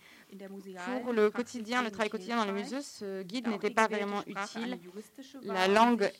Pour 1.03 1.13
le 1.13 1.29
quotidien, 1.29 1.84
le 1.84 1.91
travail 1.91 2.10
quotidien 2.10 2.38
dans 2.38 2.46
le 2.46 2.51
musée, 2.51 2.82
ce 2.82 3.22
guide 3.22 3.48
n'était 3.48 3.70
pas 3.70 3.88
vraiment 3.88 4.24
utile. 4.25 4.79
La 5.44 5.67
langue 5.67 6.12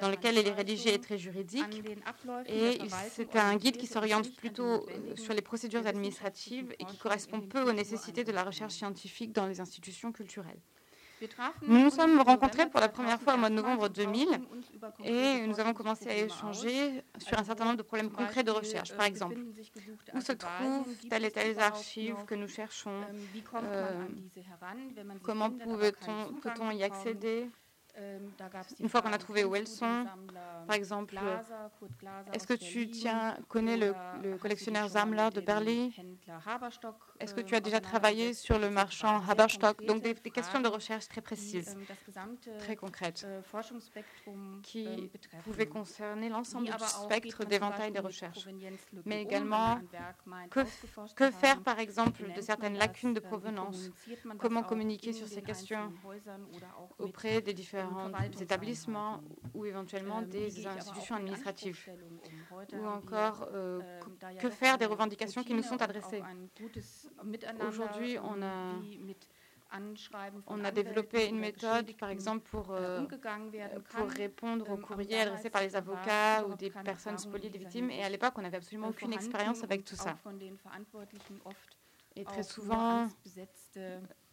dans 0.00 0.08
laquelle 0.08 0.38
il 0.38 0.48
est 0.48 0.52
rédigé 0.52 0.94
est 0.94 1.02
très 1.02 1.18
juridique 1.18 1.84
et 2.46 2.78
c'est 3.10 3.36
un 3.36 3.56
guide 3.56 3.76
qui 3.76 3.86
s'oriente 3.86 4.34
plutôt 4.36 4.64
euh, 4.64 5.16
sur 5.16 5.34
les 5.34 5.42
procédures 5.42 5.86
administratives 5.86 6.74
et 6.78 6.84
qui 6.84 6.96
correspond 6.96 7.40
peu 7.40 7.62
aux 7.62 7.72
nécessités 7.72 8.24
de 8.24 8.32
la 8.32 8.42
recherche 8.42 8.74
scientifique 8.74 9.32
dans 9.32 9.46
les 9.46 9.60
institutions 9.60 10.12
culturelles. 10.12 10.60
Nous 11.62 11.84
nous 11.84 11.90
sommes 11.90 12.20
rencontrés 12.20 12.68
pour 12.68 12.80
la 12.80 12.88
première 12.88 13.20
fois 13.20 13.34
au 13.34 13.36
mois 13.38 13.50
de 13.50 13.54
novembre 13.54 13.88
2000 13.88 14.28
et 15.04 15.46
nous 15.46 15.60
avons 15.60 15.74
commencé 15.74 16.08
à 16.08 16.16
échanger 16.16 17.02
sur 17.18 17.38
un 17.38 17.44
certain 17.44 17.64
nombre 17.64 17.76
de 17.76 17.82
problèmes 17.82 18.10
concrets 18.10 18.42
de 18.42 18.50
recherche. 18.50 18.92
Par 18.94 19.06
exemple, 19.06 19.36
où 20.14 20.20
se 20.20 20.32
trouvent 20.32 20.86
telles 21.08 21.24
et 21.24 21.30
telles 21.30 21.58
archives 21.58 22.24
que 22.26 22.34
nous 22.34 22.48
cherchons 22.48 23.02
euh, 23.54 24.06
Comment 25.22 25.50
peut-on 25.50 26.32
peut 26.40 26.74
y 26.74 26.82
accéder? 26.82 27.48
Une 28.80 28.88
fois 28.88 29.02
qu'on 29.02 29.12
a 29.12 29.18
trouvé 29.18 29.44
où 29.44 29.54
elles 29.54 29.68
sont, 29.68 30.06
par 30.66 30.74
exemple, 30.74 31.18
est-ce 32.32 32.46
que 32.46 32.54
tu 32.54 32.90
tiens, 32.90 33.36
connais 33.48 33.76
le, 33.76 33.94
collectionneur 34.38 34.88
Sammler 34.88 35.28
de 35.32 35.40
Berlin? 35.40 35.90
Est-ce 37.20 37.34
que 37.34 37.40
tu 37.40 37.54
as 37.54 37.60
déjà 37.60 37.80
travaillé 37.80 38.34
sur 38.34 38.58
le 38.58 38.70
marchand 38.70 39.22
Haberstock 39.28 39.84
Donc 39.84 40.02
des, 40.02 40.14
questions 40.14 40.60
de 40.60 40.68
recherche 40.68 41.06
très 41.08 41.20
précises, 41.20 41.76
très 42.58 42.74
concrètes, 42.74 43.26
qui 44.62 45.10
pouvaient 45.44 45.68
concerner 45.68 46.28
l'ensemble 46.28 46.66
du 46.66 46.72
spectre 46.84 47.44
d'éventail 47.44 47.92
des 47.92 48.00
recherches. 48.00 48.48
Mais 49.04 49.22
également, 49.22 49.80
que, 50.50 50.60
que 51.14 51.30
faire 51.30 51.62
par 51.62 51.78
exemple 51.78 52.24
de 52.34 52.40
certaines 52.40 52.76
lacunes 52.76 53.14
de 53.14 53.20
provenance? 53.20 53.90
Comment 54.38 54.64
communiquer 54.64 55.12
sur 55.12 55.28
ces 55.28 55.42
questions 55.42 55.92
auprès 56.98 57.40
des 57.40 57.54
différents 57.54 57.83
des 58.30 58.42
établissements 58.42 59.20
ou 59.54 59.64
éventuellement 59.64 60.22
des 60.22 60.66
institutions 60.66 61.16
administratives 61.16 61.78
Ou 62.72 62.86
encore, 62.86 63.48
euh, 63.52 63.80
que 64.40 64.50
faire 64.50 64.78
des 64.78 64.86
revendications 64.86 65.42
qui 65.42 65.54
nous 65.54 65.62
sont 65.62 65.80
adressées 65.82 66.22
Aujourd'hui, 67.66 68.18
on 68.18 68.42
a 68.42 68.74
on 70.46 70.64
a 70.64 70.70
développé 70.70 71.26
une 71.28 71.38
méthode, 71.38 71.96
par 71.96 72.10
exemple, 72.10 72.48
pour, 72.48 72.70
euh, 72.70 73.04
pour 73.90 74.08
répondre 74.08 74.70
aux 74.70 74.76
courriers 74.76 75.20
adressés 75.20 75.50
par 75.50 75.62
les 75.62 75.74
avocats 75.74 76.46
ou 76.46 76.54
des 76.54 76.70
personnes 76.70 77.18
spoliées 77.18 77.50
des 77.50 77.58
victimes. 77.58 77.90
Et 77.90 78.04
à 78.04 78.08
l'époque, 78.08 78.34
on 78.36 78.42
n'avait 78.42 78.58
absolument 78.58 78.88
aucune 78.88 79.12
expérience 79.12 79.64
avec 79.64 79.84
tout 79.84 79.96
ça. 79.96 80.16
Et 82.16 82.24
très 82.24 82.44
souvent, 82.44 83.08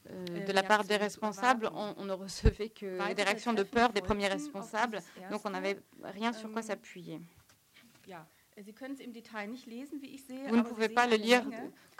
euh, 0.10 0.46
de 0.46 0.52
la 0.52 0.64
part 0.64 0.84
des 0.84 0.98
responsables, 0.98 1.70
on, 1.74 2.06
ne 2.06 2.14
recevait 2.14 2.70
que 2.70 3.14
des 3.14 3.24
réactions 3.24 3.54
de 3.54 3.64
peur 3.64 3.94
des 3.94 4.02
premiers 4.02 4.28
responsables, 4.28 5.00
donc 5.30 5.42
on 5.46 5.52
n'avait 5.52 5.80
rien 6.04 6.34
sur 6.34 6.52
quoi 6.52 6.62
s'appuyer. 6.62 7.20
Vous 10.48 10.56
ne 10.56 10.62
pouvez 10.62 10.90
pas 10.90 11.08
le 11.08 11.16
lire 11.16 11.46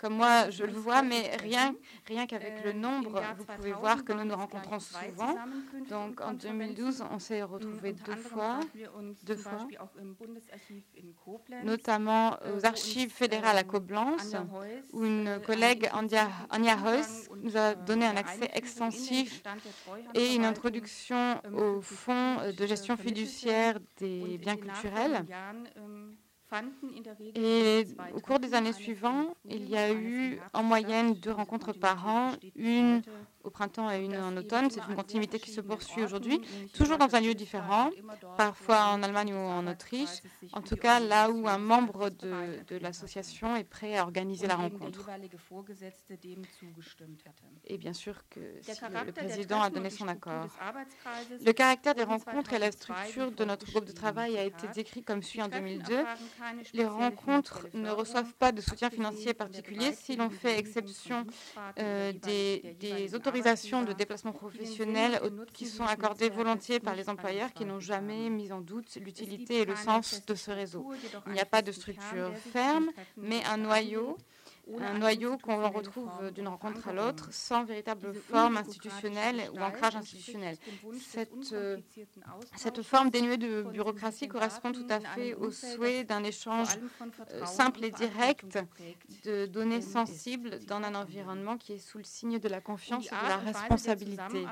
comme 0.02 0.16
moi 0.16 0.50
je 0.50 0.64
le 0.64 0.72
vois, 0.72 1.02
mais 1.02 1.36
rien, 1.36 1.76
rien 2.08 2.26
qu'avec 2.26 2.64
le 2.64 2.72
nombre, 2.72 3.22
vous 3.36 3.44
pouvez 3.44 3.72
voir 3.72 4.04
que 4.04 4.12
nous 4.12 4.24
nous 4.24 4.34
rencontrons 4.34 4.80
souvent. 4.80 5.36
Donc 5.88 6.20
en 6.20 6.32
2012, 6.32 7.04
on 7.08 7.20
s'est 7.20 7.42
retrouvés 7.42 7.92
deux 7.92 8.16
fois, 8.16 8.58
deux 9.22 9.36
fois, 9.36 9.68
notamment 11.62 12.36
aux 12.52 12.66
archives 12.66 13.12
fédérales 13.12 13.58
à 13.58 13.64
Koblenz, 13.64 14.36
où 14.92 15.04
une 15.04 15.40
collègue, 15.46 15.88
Anja, 15.94 16.28
Anja 16.50 16.76
Heuss, 16.84 17.28
nous 17.36 17.56
a 17.56 17.74
donné 17.76 18.04
un 18.06 18.16
accès 18.16 18.50
extensif 18.54 19.42
et 20.14 20.34
une 20.34 20.44
introduction 20.44 21.40
au 21.54 21.80
fonds 21.80 22.38
de 22.50 22.66
gestion 22.66 22.96
fiduciaire 22.96 23.78
des 23.98 24.36
biens 24.38 24.56
culturels. 24.56 25.24
Et 27.34 27.86
au 28.14 28.20
cours 28.20 28.38
des 28.38 28.54
années 28.54 28.72
suivantes, 28.72 29.36
il 29.44 29.68
y 29.68 29.76
a 29.76 29.92
eu 29.92 30.38
en 30.52 30.62
moyenne 30.62 31.14
deux 31.14 31.32
rencontres 31.32 31.72
par 31.72 32.06
an, 32.06 32.32
une 32.56 33.02
au 33.44 33.50
printemps 33.50 33.90
et 33.90 33.98
une 34.04 34.16
en 34.16 34.36
automne. 34.36 34.70
C'est 34.70 34.80
une 34.88 34.94
continuité 34.94 35.38
qui 35.38 35.50
se 35.50 35.60
poursuit 35.60 36.02
aujourd'hui, 36.02 36.40
toujours 36.74 36.98
dans 36.98 37.14
un 37.14 37.20
lieu 37.20 37.34
différent, 37.34 37.90
parfois 38.36 38.86
en 38.86 39.02
Allemagne 39.02 39.34
ou 39.34 39.38
en 39.38 39.66
Autriche. 39.66 40.22
En 40.52 40.62
tout 40.62 40.76
cas, 40.76 41.00
là 41.00 41.30
où 41.30 41.48
un 41.48 41.58
membre 41.58 42.10
de, 42.10 42.62
de 42.68 42.76
l'association 42.78 43.56
est 43.56 43.64
prêt 43.64 43.96
à 43.96 44.02
organiser 44.04 44.46
la 44.46 44.56
rencontre. 44.56 45.08
Et 47.64 47.78
bien 47.78 47.92
sûr 47.92 48.22
que 48.30 48.40
si 48.60 48.70
le 49.04 49.12
président 49.12 49.62
a 49.62 49.70
donné 49.70 49.90
son 49.90 50.08
accord. 50.08 50.46
Le 51.44 51.52
caractère 51.52 51.94
des 51.94 52.04
rencontres 52.04 52.52
et 52.52 52.58
la 52.58 52.70
structure 52.72 53.32
de 53.32 53.44
notre 53.44 53.66
groupe 53.70 53.84
de 53.84 53.92
travail 53.92 54.36
a 54.38 54.44
été 54.44 54.68
décrit 54.74 55.02
comme 55.02 55.22
suit 55.22 55.42
en 55.42 55.48
2002. 55.48 56.04
Les 56.74 56.86
rencontres 56.86 57.66
ne 57.74 57.90
reçoivent 57.90 58.34
pas 58.34 58.52
de 58.52 58.60
soutien 58.60 58.90
financier 58.90 59.34
particulier 59.34 59.92
si 59.92 60.16
l'on 60.16 60.30
fait 60.30 60.58
exception 60.58 61.26
euh, 61.78 62.12
des, 62.12 62.76
des 62.78 63.14
autorités 63.14 63.31
autorisations 63.32 63.82
de 63.82 63.92
déplacement 63.92 64.32
professionnel 64.32 65.20
qui 65.52 65.66
sont 65.66 65.84
accordées 65.84 66.28
volontiers 66.28 66.80
par 66.80 66.94
les 66.94 67.08
employeurs 67.08 67.52
qui 67.52 67.64
n'ont 67.64 67.80
jamais 67.80 68.30
mis 68.30 68.52
en 68.52 68.60
doute 68.60 68.96
l'utilité 68.96 69.60
et 69.60 69.64
le 69.64 69.76
sens 69.76 70.24
de 70.26 70.34
ce 70.34 70.50
réseau. 70.50 70.86
Il 71.26 71.32
n'y 71.32 71.40
a 71.40 71.44
pas 71.46 71.62
de 71.62 71.72
structure 71.72 72.32
ferme, 72.52 72.90
mais 73.16 73.42
un 73.44 73.56
noyau 73.56 74.16
un 74.80 74.98
noyau 74.98 75.38
qu'on 75.38 75.68
retrouve 75.70 76.30
d'une 76.32 76.48
rencontre 76.48 76.88
à 76.88 76.92
l'autre 76.92 77.32
sans 77.32 77.64
véritable 77.64 78.14
forme 78.14 78.56
institutionnelle 78.56 79.50
ou 79.52 79.60
ancrage 79.60 79.96
institutionnel. 79.96 80.56
Cette, 81.00 81.52
euh, 81.52 81.78
cette 82.56 82.82
forme 82.82 83.10
dénuée 83.10 83.36
de 83.36 83.62
bureaucratie 83.62 84.28
correspond 84.28 84.72
tout 84.72 84.86
à 84.88 85.00
fait 85.00 85.34
au 85.34 85.50
souhait 85.50 86.04
d'un 86.04 86.24
échange 86.24 86.68
euh, 87.32 87.44
simple 87.44 87.84
et 87.84 87.90
direct 87.90 88.58
de 89.24 89.46
données 89.46 89.82
sensibles 89.82 90.60
dans 90.66 90.82
un 90.82 90.94
environnement 90.94 91.56
qui 91.56 91.74
est 91.74 91.78
sous 91.78 91.98
le 91.98 92.04
signe 92.04 92.38
de 92.38 92.48
la 92.48 92.60
confiance 92.60 93.06
et 93.06 93.10
de 93.10 93.28
la 93.28 93.36
responsabilité. 93.38 94.46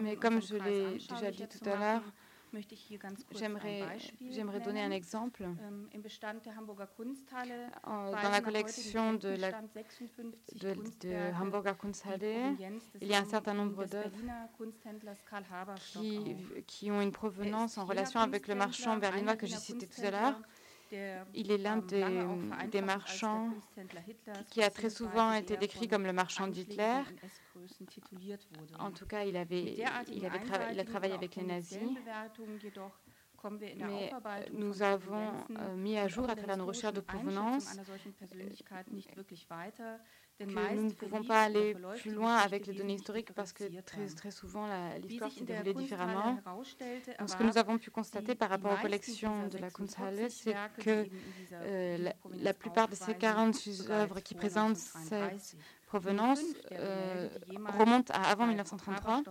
Mais 0.00 0.16
comme 0.16 0.40
je 0.42 0.56
l'ai 0.56 0.98
déjà 0.98 1.30
dit 1.30 1.46
tout 1.46 1.68
à 1.68 1.76
l'heure, 1.76 2.02
J'aimerais 4.30 4.60
donner 4.60 4.82
un 4.82 4.90
exemple. 4.90 5.44
Ähm, 5.44 5.88
dans 7.84 8.30
la 8.30 8.40
collection 8.40 9.14
de, 9.14 9.28
la, 9.28 9.52
de, 9.52 10.74
de 11.00 11.40
Hamburger 11.40 11.76
Kunsthalle, 11.78 12.56
il 13.00 13.08
y 13.08 13.14
a 13.14 13.18
un 13.18 13.24
certain 13.24 13.54
nombre 13.54 13.86
d'œuvres 13.86 14.10
qui, 15.76 16.36
qui, 16.66 16.90
ont 16.90 17.00
une 17.00 17.12
provenance 17.12 17.78
en 17.78 17.84
relation 17.84 18.20
avec 18.20 18.48
le 18.48 18.54
marchand 18.54 18.96
berlinois 18.96 19.36
que 19.36 19.46
j'ai 19.46 19.56
cité 19.56 19.86
tout 19.86 20.02
à 20.02 20.10
l'heure? 20.10 20.40
Il 21.34 21.50
est 21.50 21.58
l'un 21.58 21.82
ähm, 21.92 22.54
des, 22.70 22.82
marchands 22.82 23.50
qui 24.50 24.62
a 24.62 24.70
très 24.70 24.90
souvent 24.90 25.32
été 25.32 25.56
décrit 25.56 25.88
comme 25.88 26.04
le 26.04 26.12
marchand 26.12 26.46
d'Hitler. 26.46 27.02
En 28.78 28.90
tout 28.90 29.06
cas, 29.06 29.24
il, 29.24 29.36
avait, 29.36 29.62
il, 29.62 29.84
avait 30.26 30.72
il 30.72 30.80
a 30.80 30.84
travaillé 30.84 31.14
avec 31.14 31.36
les 31.36 31.44
nazis. 31.44 31.78
Mais 33.76 34.12
nous 34.52 34.82
avons 34.82 35.32
euh, 35.50 35.74
mis 35.76 35.98
à 35.98 36.06
jour 36.06 36.28
à 36.30 36.36
travers 36.36 36.56
nos 36.56 36.66
recherches 36.66 36.94
de 36.94 37.00
provenance 37.00 37.76
que 40.46 40.74
nous 40.74 40.84
ne 40.84 40.90
pouvons 40.90 41.22
pas 41.22 41.42
aller 41.42 41.76
plus 41.96 42.12
loin 42.12 42.36
avec 42.36 42.66
les 42.66 42.74
données 42.74 42.94
historiques 42.94 43.32
parce 43.32 43.52
que 43.52 43.64
très, 43.82 44.06
très 44.06 44.30
souvent 44.30 44.66
l'histoire 45.02 45.30
s'est 45.30 45.44
déroulée 45.44 45.74
différemment. 45.74 46.38
ce 47.26 47.36
que 47.36 47.42
nous 47.42 47.58
avons 47.58 47.78
pu 47.78 47.90
constater 47.90 48.34
par 48.34 48.50
rapport 48.50 48.72
aux 48.72 48.82
collections 48.82 49.48
de 49.48 49.58
la 49.58 49.70
Kunsthalle, 49.70 50.30
c'est 50.30 50.54
que 50.78 51.06
euh, 51.52 52.10
la, 52.40 52.54
plupart 52.54 52.88
de 52.88 52.94
ces 52.94 53.14
46 53.14 53.90
œuvres 53.90 54.20
qui 54.20 54.34
présentent 54.34 54.76
cette 54.76 55.56
provenance 55.92 56.40
euh, 56.72 57.28
remonte 57.78 58.10
à 58.12 58.22
avant 58.30 58.46
1933 58.46 59.22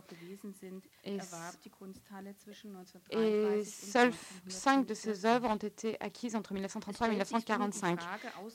et, 3.10 3.18
et 3.18 3.64
seules 3.66 4.14
cinq 4.48 4.86
de 4.86 4.94
ces 4.94 5.26
œuvres 5.26 5.50
ont 5.50 5.56
été 5.72 5.98
acquises 6.00 6.36
entre 6.36 6.54
1933 6.54 7.08
et 7.08 7.10
1945. 7.12 8.00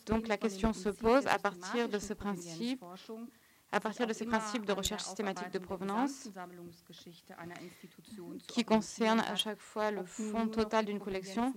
Donc 0.07 0.29
la 0.29 0.37
question 0.37 0.73
se 0.73 0.89
pose 0.89 1.27
à 1.27 1.39
partir 1.41 1.89
de 1.89 1.99
ce 1.99 2.13
principe 2.15 2.81
à 3.73 3.81
partir 3.81 4.07
de 4.07 4.13
ces 4.13 4.25
principes 4.25 4.65
de 4.65 4.73
recherche 4.73 5.03
systématique 5.03 5.51
de 5.51 5.59
provenance 5.59 6.29
qui 8.47 8.65
concernent 8.65 9.21
à 9.21 9.37
chaque 9.37 9.61
fois 9.61 9.91
le 9.91 10.05
fond 10.05 10.49
total 10.49 10.85
d'une 10.85 11.01
collection, 11.01 11.53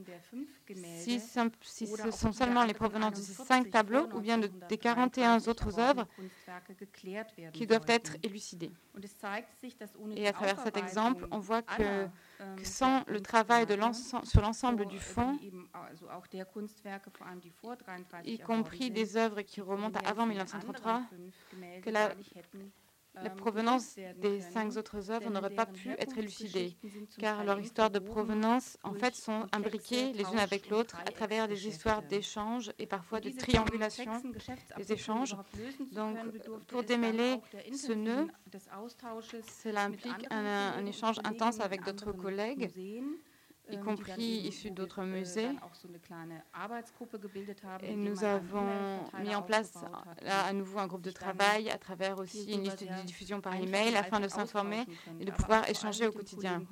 si, 0.98 1.20
ce 1.20 2.12
sont 2.12 2.32
seulement 2.32 2.66
les 2.66 2.74
provenances 2.74 3.14
de 3.14 3.22
ces 3.22 3.34
cinq 3.34 3.70
tableaux 3.70 4.08
ou 4.14 4.20
bien 4.20 4.38
des 4.38 4.78
41 4.78 5.38
autres 5.48 5.80
œuvres 5.80 6.08
qui 7.54 7.68
doivent 7.68 7.86
être 7.88 8.18
élucidées. 8.24 8.72
Et 10.16 10.28
à 10.28 10.34
travers 10.34 10.60
cet 10.60 10.78
exemple, 10.78 11.28
on 11.32 11.40
voit 11.40 11.62
que, 11.62 12.08
sans 12.64 13.04
le 13.08 13.22
travail 13.22 13.66
de 13.66 13.78
sur 14.24 14.42
l'ensemble 14.42 14.86
du 14.86 15.00
fond, 15.00 15.38
y 18.26 18.40
compris 18.40 18.92
des 18.92 19.16
œuvres 19.16 19.42
qui 19.42 19.62
remontent 19.62 20.00
à 20.04 20.10
avant 20.10 20.26
1933, 20.26 21.04
que 21.84 21.90
la 21.90 21.99
la 23.24 23.30
provenance 23.30 23.96
des 24.18 24.40
cinq 24.42 24.78
autres 24.78 25.12
œuvres 25.12 25.30
n'aurait 25.30 25.50
pas 25.50 25.66
pu 25.66 25.90
être 25.98 26.18
élucidée, 26.18 26.78
car 27.18 27.44
leurs 27.44 27.60
histoires 27.60 27.90
de 27.90 28.00
provenance, 28.00 28.78
en 28.84 28.94
fait, 28.94 29.16
sont 29.16 29.46
imbriquées 29.52 30.14
les 30.14 30.24
unes 30.24 30.40
avec 30.40 30.70
l'autre 30.70 30.98
à 31.06 31.12
travers 31.12 31.48
des 31.48 31.68
histoires 31.68 32.02
d'échange 32.04 32.72
et 32.80 32.86
parfois 32.86 33.20
de 33.20 33.30
triangulation 33.32 34.22
des 34.78 34.94
échanges. 34.94 35.36
Donc, 35.92 36.18
pour 36.68 36.84
démêler 36.84 37.42
ce 37.74 37.94
nœud, 37.94 38.28
cela 39.64 39.84
implique 39.84 40.26
un 40.30 40.86
échange 40.86 41.18
intense 41.24 41.60
avec 41.60 41.84
d'autres 41.84 42.12
collègues 42.12 42.72
y 43.72 43.76
ähm, 43.76 43.84
compris 43.84 44.48
issus 44.48 44.72
d'autres 44.72 45.04
äh, 45.04 45.06
musées. 45.06 45.50
Et 47.84 47.96
nous 47.96 48.24
avons 48.24 49.00
mis 49.22 49.36
en 49.36 49.42
place 49.42 49.74
à 50.28 50.54
nouveau 50.54 50.80
un 50.80 50.88
groupe 50.88 51.02
de 51.02 51.12
travail 51.12 51.70
à 51.70 51.78
travers 51.78 52.18
aussi 52.18 52.52
une 52.54 52.64
liste 52.64 52.84
de 52.84 53.06
diffusion 53.06 53.42
par 53.42 53.56
email 53.56 53.96
afin 53.96 54.20
de 54.20 54.28
s'informer 54.28 54.86
et 55.20 55.26
de 55.26 55.32
pouvoir 55.32 55.70
échanger 55.70 56.08
au 56.08 56.12
quotidien. 56.12 56.64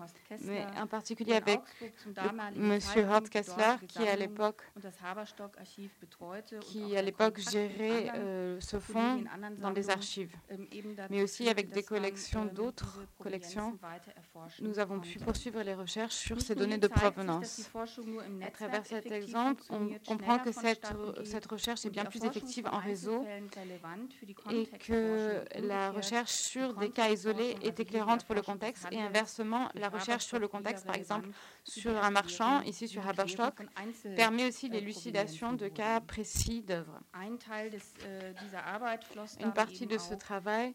Mais 0.41 0.65
en 0.77 0.87
particulier 0.87 1.33
avec 1.33 1.61
M. 2.55 2.79
Hort 3.09 3.29
Kessler, 3.29 3.75
qui 3.87 4.07
à 4.07 4.15
l'époque 4.15 4.61
qui 6.61 6.95
à 6.95 7.01
l'époque 7.01 7.39
gérait 7.39 8.11
euh, 8.15 8.59
ce 8.59 8.79
fonds 8.79 9.23
dans 9.59 9.71
des 9.71 9.89
archives, 9.89 10.35
ähm, 10.49 10.65
mais 11.09 11.23
aussi 11.23 11.49
avec 11.49 11.69
des 11.69 11.83
collections 11.83 12.43
ähm, 12.43 12.53
d'autres 12.53 12.99
collections. 13.19 13.77
Nous 14.61 14.79
avons 14.79 14.99
pu 14.99 15.19
poursuivre 15.19 15.61
les 15.61 15.73
recherches 15.73 16.15
sur 16.15 16.41
ces 16.41 16.55
données 16.55 16.77
de 16.77 16.86
provenance. 16.87 17.69
À 18.41 18.51
travers 18.51 18.85
cet 18.85 19.11
exemple, 19.11 19.63
on 19.69 19.89
comprend 20.05 20.39
que 20.39 20.51
cette, 20.51 20.87
cette 21.23 21.45
recherche 21.45 21.85
est 21.85 21.89
bien 21.89 22.05
plus 22.05 22.23
effective 22.23 22.67
en 22.71 22.79
réseau 22.79 23.25
et 24.51 24.67
que 24.79 25.43
la 25.59 25.91
recherche 25.91 26.31
sur 26.31 26.73
des 26.73 26.89
cas 26.89 27.09
isolés 27.09 27.55
est 27.63 27.79
éclairante 27.79 28.23
pour 28.25 28.35
le 28.35 28.41
contexte 28.41 28.87
et 28.91 28.99
inversement, 28.99 29.69
la 29.75 29.89
recherche 29.89 30.25
sur 30.25 30.39
le 30.39 30.47
contexte, 30.47 30.85
par 30.85 30.95
exemple 30.95 31.29
sur 31.67 31.95
un 31.95 32.11
marchand, 32.11 32.61
ici 32.61 32.87
sur 32.87 33.07
Haberstock, 33.07 33.53
permet 34.15 34.47
aussi 34.47 34.69
l'élucidation 34.69 35.53
de 35.53 35.67
cas 35.67 35.99
précis 35.99 36.61
d'œuvres. 36.61 36.99
Une 39.39 39.53
partie 39.53 39.85
de 39.85 39.97
ce 39.97 40.13
travail 40.13 40.73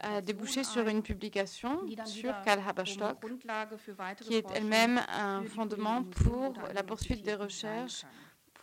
a 0.00 0.20
débouché 0.20 0.64
sur 0.64 0.88
une 0.88 1.02
publication 1.02 1.80
sur 2.06 2.34
Karl 2.42 2.62
Haberstock, 2.66 3.18
qui 4.22 4.34
est 4.34 4.46
elle-même 4.54 5.00
un 5.08 5.44
fondement 5.44 6.02
pour 6.02 6.54
la 6.72 6.82
poursuite 6.82 7.22
des 7.22 7.34
recherches 7.34 8.04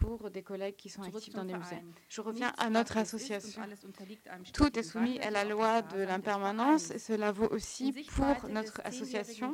pour 0.01 0.31
des 0.31 0.41
collègues 0.41 0.75
qui 0.75 0.89
sont 0.89 1.03
actifs 1.03 1.33
dans 1.33 1.45
des 1.45 1.53
musées. 1.53 1.83
Je 2.09 2.21
reviens 2.21 2.51
à 2.57 2.69
notre 2.69 2.97
association. 2.97 3.61
Tout 4.51 4.77
est 4.77 4.83
soumis 4.83 5.19
à 5.19 5.29
la 5.29 5.45
loi 5.45 5.81
de 5.83 6.01
l'impermanence 6.01 6.91
et 6.91 6.99
cela 6.99 7.31
vaut 7.31 7.47
aussi 7.51 7.93
pour 8.15 8.49
notre 8.49 8.81
association. 8.83 9.53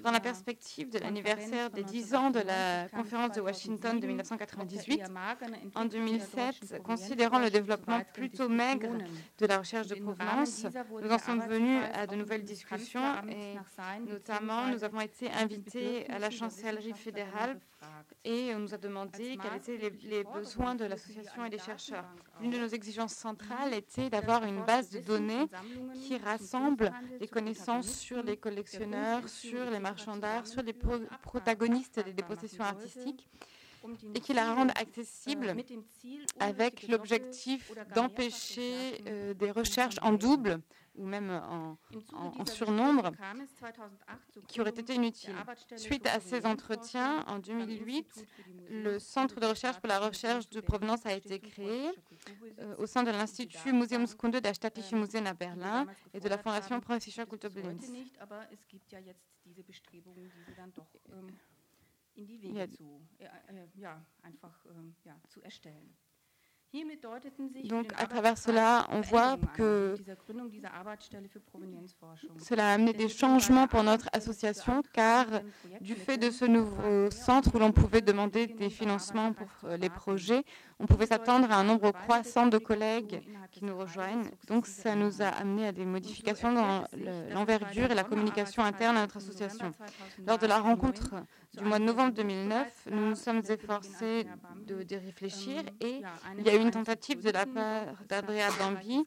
Dans 0.00 0.10
la 0.10 0.20
perspective 0.20 0.90
de 0.90 0.98
l'anniversaire 0.98 1.70
des 1.70 1.82
10 1.82 2.14
ans 2.14 2.30
de 2.30 2.40
la 2.40 2.88
conférence 2.90 3.32
de 3.32 3.40
Washington 3.40 3.98
de 3.98 4.06
1998, 4.06 5.02
en 5.74 5.84
2007, 5.86 6.82
considérant 6.82 7.38
le 7.38 7.50
développement 7.50 8.02
plutôt 8.12 8.48
maigre 8.48 8.92
de 9.38 9.46
la 9.46 9.58
recherche 9.58 9.86
de 9.86 9.94
provenance, 9.94 10.66
nous 11.02 11.10
en 11.10 11.18
sommes 11.18 11.42
venus 11.46 11.82
à 11.94 12.06
de 12.06 12.16
nouvelles 12.16 12.44
discussions 12.44 13.14
et 13.28 13.56
notamment 14.06 14.66
nous 14.68 14.84
avons 14.84 15.00
été 15.00 15.30
invités 15.30 16.08
à 16.10 16.18
la 16.18 16.30
chancellerie 16.30 16.92
fédérale 16.92 17.58
et 18.24 18.54
on 18.54 18.60
nous 18.60 18.74
a 18.74 18.78
demandé 18.78 19.21
quels 19.42 19.74
étaient 19.74 19.92
les, 20.04 20.24
besoins 20.24 20.74
de 20.74 20.84
l'association 20.84 21.44
et 21.44 21.50
des 21.50 21.58
chercheurs. 21.58 22.04
Une 22.40 22.50
de 22.50 22.58
nos 22.58 22.68
exigences 22.68 23.14
centrales 23.14 23.74
était 23.74 24.10
d'avoir 24.10 24.44
une 24.44 24.64
base 24.64 24.90
de 24.90 25.00
données 25.00 25.46
qui 25.94 26.16
rassemble 26.18 26.92
les 27.20 27.28
connaissances 27.28 27.88
sur 27.88 28.22
les 28.22 28.36
collectionneurs, 28.36 29.28
sur 29.28 29.70
les 29.70 29.78
marchands 29.78 30.16
d'art, 30.16 30.46
sur 30.46 30.62
les 30.62 30.74
protagonistes 31.22 32.00
des 32.00 32.12
dépossessions 32.12 32.64
artistiques 32.64 33.28
et 34.14 34.20
qui 34.20 34.32
la 34.32 34.54
rende 34.54 34.70
accessible 34.70 35.56
avec 36.38 36.86
l'objectif 36.88 37.72
d'empêcher 37.94 39.02
euh, 39.08 39.34
des 39.34 39.50
recherches 39.50 39.96
en 40.02 40.12
double 40.12 40.60
ou 40.94 41.06
même 41.06 41.30
en, 41.30 42.44
surnombre, 42.46 43.12
qui 44.48 44.60
auraient 44.60 44.70
été 44.70 44.94
inutiles. 44.94 45.36
Suite 45.76 46.06
à 46.06 46.20
ces 46.20 46.44
entretiens, 46.46 47.24
en 47.26 47.38
2008, 47.38 48.26
le 48.70 48.98
Centre 48.98 49.40
de 49.40 49.46
recherche 49.46 49.78
pour 49.78 49.88
la 49.88 49.98
recherche 49.98 50.48
de 50.50 50.60
provenance 50.60 51.06
a 51.06 51.14
été 51.14 51.40
créé 51.40 51.90
euh, 52.58 52.74
au 52.78 52.86
sein 52.86 53.02
de 53.02 53.10
l'Institut 53.10 53.72
Museumskunde 53.72 54.36
der 54.36 54.54
Staatlichen 54.54 54.98
Museen 54.98 55.26
à 55.26 55.34
Berlin 55.34 55.86
et 56.12 56.20
de 56.20 56.28
la 56.28 56.38
Fondation 56.38 56.80
Kulturblins. 56.80 57.78
in 62.14 62.26
die 62.26 62.42
Wege 62.42 62.68
zu, 62.68 63.00
Donc, 67.64 67.92
à 67.98 68.06
travers 68.06 68.38
cela, 68.38 68.86
on 68.90 69.02
voit 69.02 69.36
que 69.54 69.94
cela 72.38 72.70
a 72.70 72.74
amené 72.74 72.94
des 72.94 73.08
changements 73.10 73.66
pour 73.66 73.82
notre 73.82 74.08
association, 74.12 74.82
car 74.92 75.26
du 75.82 75.94
fait 75.94 76.16
de 76.16 76.30
ce 76.30 76.46
nouveau 76.46 77.10
centre 77.10 77.54
où 77.54 77.58
l'on 77.58 77.72
pouvait 77.72 78.00
demander 78.00 78.46
des 78.46 78.70
financements 78.70 79.34
pour 79.34 79.48
euh, 79.64 79.76
les 79.76 79.90
projets, 79.90 80.44
on 80.80 80.86
pouvait 80.86 81.06
s'attendre 81.06 81.50
à 81.52 81.56
un 81.56 81.64
nombre 81.64 81.90
croissant 81.92 82.46
de 82.46 82.58
collègues 82.58 83.22
qui 83.50 83.64
nous 83.64 83.76
rejoignent. 83.76 84.30
Donc, 84.48 84.66
ça 84.66 84.94
nous 84.94 85.20
a 85.20 85.26
amené 85.28 85.66
à 85.66 85.72
des 85.72 85.84
modifications 85.84 86.52
dans 86.52 86.84
l'envergure 87.32 87.90
et 87.90 87.94
la 87.94 88.04
communication 88.04 88.64
interne 88.64 88.96
à 88.96 89.02
notre 89.02 89.18
association. 89.18 89.72
Lors 90.26 90.38
de 90.38 90.46
la 90.46 90.58
rencontre 90.58 91.14
du 91.56 91.64
mois 91.64 91.78
de 91.78 91.84
novembre 91.84 92.14
2009, 92.14 92.86
nous 92.90 93.10
nous 93.10 93.14
sommes 93.14 93.42
efforcés 93.48 94.26
de, 94.66 94.96
réfléchir 94.96 95.62
et 95.80 96.02
il 96.38 96.44
y 96.44 96.48
a 96.48 96.54
eu 96.54 96.60
une 96.60 96.70
tentative 96.70 97.22
de 97.22 97.30
la 97.30 97.44
part 97.46 97.86
d'Andrea 98.08 98.48
Dambi 98.58 99.06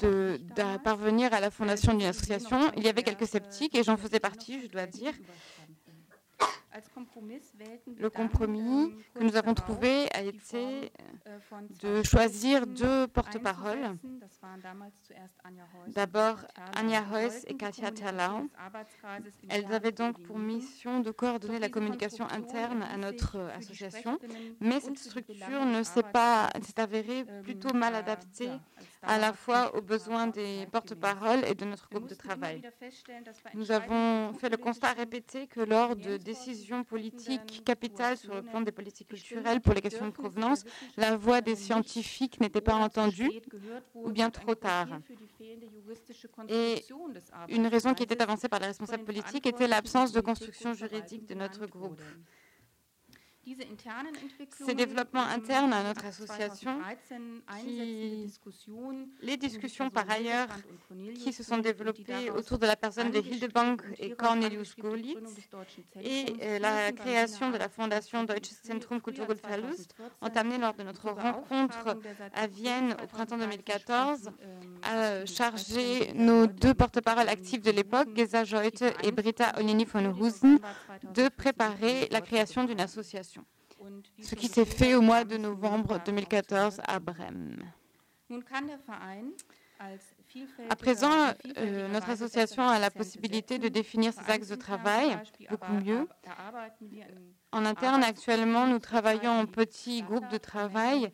de, 0.00 0.38
parvenir 0.84 1.32
à 1.32 1.40
la 1.40 1.50
fondation 1.50 1.94
d'une 1.94 2.08
association. 2.08 2.70
Il 2.76 2.84
y 2.84 2.88
avait 2.88 3.02
quelques 3.02 3.26
sceptiques 3.26 3.74
et 3.74 3.82
j'en 3.82 3.96
faisais 3.96 4.20
partie, 4.20 4.60
je 4.62 4.66
dois 4.68 4.86
dire. 4.86 5.12
Le 7.98 8.08
compromis 8.08 8.94
que 9.14 9.22
nous 9.22 9.36
avons 9.36 9.54
trouvé 9.54 10.08
a 10.14 10.22
été 10.22 10.90
de 11.82 12.02
choisir 12.02 12.66
deux 12.66 13.06
porte-paroles. 13.08 13.96
D'abord 15.88 16.38
Anja 16.76 17.04
Heuss 17.12 17.44
et 17.46 17.56
Katja 17.56 17.90
Terlau. 17.90 18.48
Elles 19.48 19.72
avaient 19.72 19.92
donc 19.92 20.22
pour 20.22 20.38
mission 20.38 21.00
de 21.00 21.10
coordonner 21.10 21.58
la 21.58 21.68
communication 21.68 22.26
interne 22.30 22.82
à 22.82 22.96
notre 22.96 23.38
association, 23.56 24.18
mais 24.60 24.80
cette 24.80 24.98
structure 24.98 25.66
ne 25.66 25.82
s'est 25.82 26.02
pas 26.02 26.50
s'est 26.62 26.80
avérée 26.80 27.24
plutôt 27.42 27.74
mal 27.74 27.94
adaptée 27.94 28.50
à 29.02 29.18
la 29.18 29.32
fois 29.32 29.74
aux 29.76 29.82
besoins 29.82 30.28
des 30.28 30.66
porte-paroles 30.70 31.44
et 31.46 31.54
de 31.54 31.64
notre 31.64 31.88
groupe 31.88 32.08
de 32.08 32.14
travail. 32.14 32.62
Nous 33.54 33.72
avons 33.72 34.32
fait 34.34 34.48
le 34.48 34.56
constat 34.56 34.92
répété 34.92 35.46
que 35.46 35.60
lors 35.60 35.96
de 35.96 36.16
décisions 36.16 36.84
politiques 36.84 37.62
capitales 37.64 38.16
sur 38.16 38.34
le 38.34 38.42
plan 38.42 38.60
des 38.60 38.72
politiques 38.72 39.08
culturelles 39.08 39.60
pour 39.60 39.74
les 39.74 39.80
questions 39.80 40.06
de 40.06 40.12
provenance, 40.12 40.64
la 40.96 41.16
voix 41.16 41.40
des 41.40 41.56
scientifiques 41.56 42.40
n'était 42.40 42.60
pas 42.60 42.74
entendue 42.74 43.30
ou 43.94 44.10
bien 44.10 44.30
trop 44.30 44.54
tard. 44.54 44.88
Et 46.48 46.84
une 47.48 47.66
raison 47.66 47.94
qui 47.94 48.04
était 48.04 48.22
avancée 48.22 48.48
par 48.48 48.60
les 48.60 48.66
responsables 48.66 49.04
politiques 49.04 49.46
était 49.46 49.66
l'absence 49.66 50.12
de 50.12 50.20
construction 50.20 50.74
juridique 50.74 51.26
de 51.26 51.34
notre 51.34 51.66
groupe. 51.66 52.00
Ces 54.64 54.74
développements 54.74 55.24
internes 55.24 55.72
à 55.72 55.82
notre 55.82 56.04
association, 56.06 56.78
les 59.20 59.36
discussions 59.36 59.90
par 59.90 60.08
ailleurs 60.08 60.48
qui 61.16 61.32
se 61.32 61.42
sont 61.42 61.58
développées 61.58 62.30
autour 62.30 62.58
de 62.58 62.66
la 62.66 62.76
personne 62.76 63.10
de 63.10 63.18
Hildebank 63.18 63.82
et 63.98 64.10
Cornelius 64.12 64.76
Golitz 64.76 65.18
et 66.00 66.26
euh, 66.42 66.58
la 66.60 66.92
création 66.92 67.50
de 67.50 67.56
la 67.56 67.68
fondation 67.68 68.22
Deutsches 68.24 68.62
Zentrum 68.64 69.00
Kulturgutverlust 69.00 69.94
ont 70.20 70.28
amené 70.28 70.58
lors 70.58 70.74
de 70.74 70.84
notre 70.84 71.10
rencontre 71.10 71.98
à 72.34 72.46
Vienne 72.46 72.94
au 73.02 73.06
printemps 73.06 73.38
2014 73.38 74.30
à 74.82 75.26
charger 75.26 76.12
nos 76.14 76.46
deux 76.46 76.74
porte-paroles 76.74 77.28
actifs 77.28 77.62
de 77.62 77.70
l'époque, 77.70 78.08
Gesa 78.16 78.44
Joite 78.44 78.84
et 79.02 79.10
Britta 79.10 79.52
Olini 79.58 79.84
von 79.84 80.14
Husen, 80.14 80.58
de 81.14 81.28
préparer 81.28 82.08
la 82.10 82.20
création 82.20 82.64
d'une 82.64 82.80
association 82.80 83.31
ce 84.22 84.34
qui 84.34 84.48
s'est 84.48 84.64
fait 84.64 84.94
au 84.94 85.00
mois 85.02 85.24
de 85.24 85.36
novembre 85.36 86.00
2014 86.04 86.80
à 86.86 86.98
Brême. 87.00 87.56
À 90.70 90.76
présent, 90.76 91.10
euh, 91.58 91.88
notre 91.88 92.10
association 92.10 92.62
a 92.62 92.78
la 92.78 92.90
possibilité 92.90 93.58
de 93.58 93.68
définir 93.68 94.12
ses 94.12 94.30
axes 94.30 94.48
de 94.48 94.54
travail 94.54 95.18
beaucoup 95.50 95.72
mieux. 95.72 96.08
En 97.52 97.64
interne, 97.66 98.02
actuellement, 98.02 98.66
nous 98.66 98.78
travaillons 98.78 99.40
en 99.40 99.46
petits 99.46 100.02
groupes 100.02 100.28
de 100.30 100.38
travail 100.38 101.12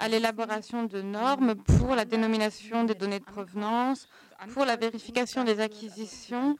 à 0.00 0.08
l'élaboration 0.08 0.84
de 0.84 1.02
normes 1.02 1.54
pour 1.54 1.94
la 1.94 2.04
dénomination 2.04 2.84
des 2.84 2.94
données 2.94 3.20
de 3.20 3.24
provenance, 3.24 4.08
pour 4.52 4.64
la 4.64 4.76
vérification 4.76 5.44
des 5.44 5.60
acquisitions 5.60 6.56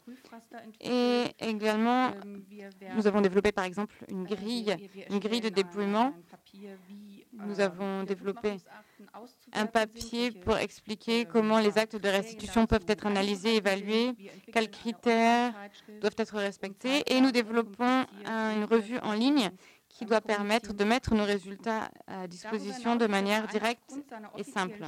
et 0.81 1.25
également 1.39 2.11
nous 2.97 3.07
avons 3.07 3.21
développé 3.21 3.53
par 3.53 3.65
exemple 3.65 3.95
une 4.09 4.25
grille, 4.25 4.77
une 5.11 5.19
grille 5.19 5.41
de 5.41 5.49
dépouillement. 5.49 6.13
Nous 7.33 7.61
avons 7.61 8.03
développé 8.03 8.57
un 9.53 9.67
papier 9.67 10.31
pour 10.31 10.57
expliquer 10.59 11.25
comment 11.25 11.59
les 11.59 11.79
actes 11.79 11.97
de 11.97 12.09
restitution 12.09 12.67
peuvent 12.67 12.85
être 12.89 13.07
analysés, 13.07 13.57
évalués, 13.57 14.13
quels 14.53 14.71
critères 14.71 15.53
doivent 16.01 16.15
être 16.19 16.37
respectés. 16.37 17.03
et 17.07 17.21
nous 17.21 17.31
développons 17.33 18.05
une 18.27 18.65
revue 18.65 18.99
en 18.99 19.13
ligne 19.13 19.51
qui 19.99 20.07
doit 20.07 20.21
permettre 20.21 20.75
de 20.75 20.85
mettre 20.85 21.13
nos 21.17 21.25
résultats 21.25 21.91
à 22.07 22.29
disposition 22.29 22.95
de 22.95 23.09
manière 23.09 23.49
directe 23.49 23.95
et 24.37 24.45
simple. 24.45 24.85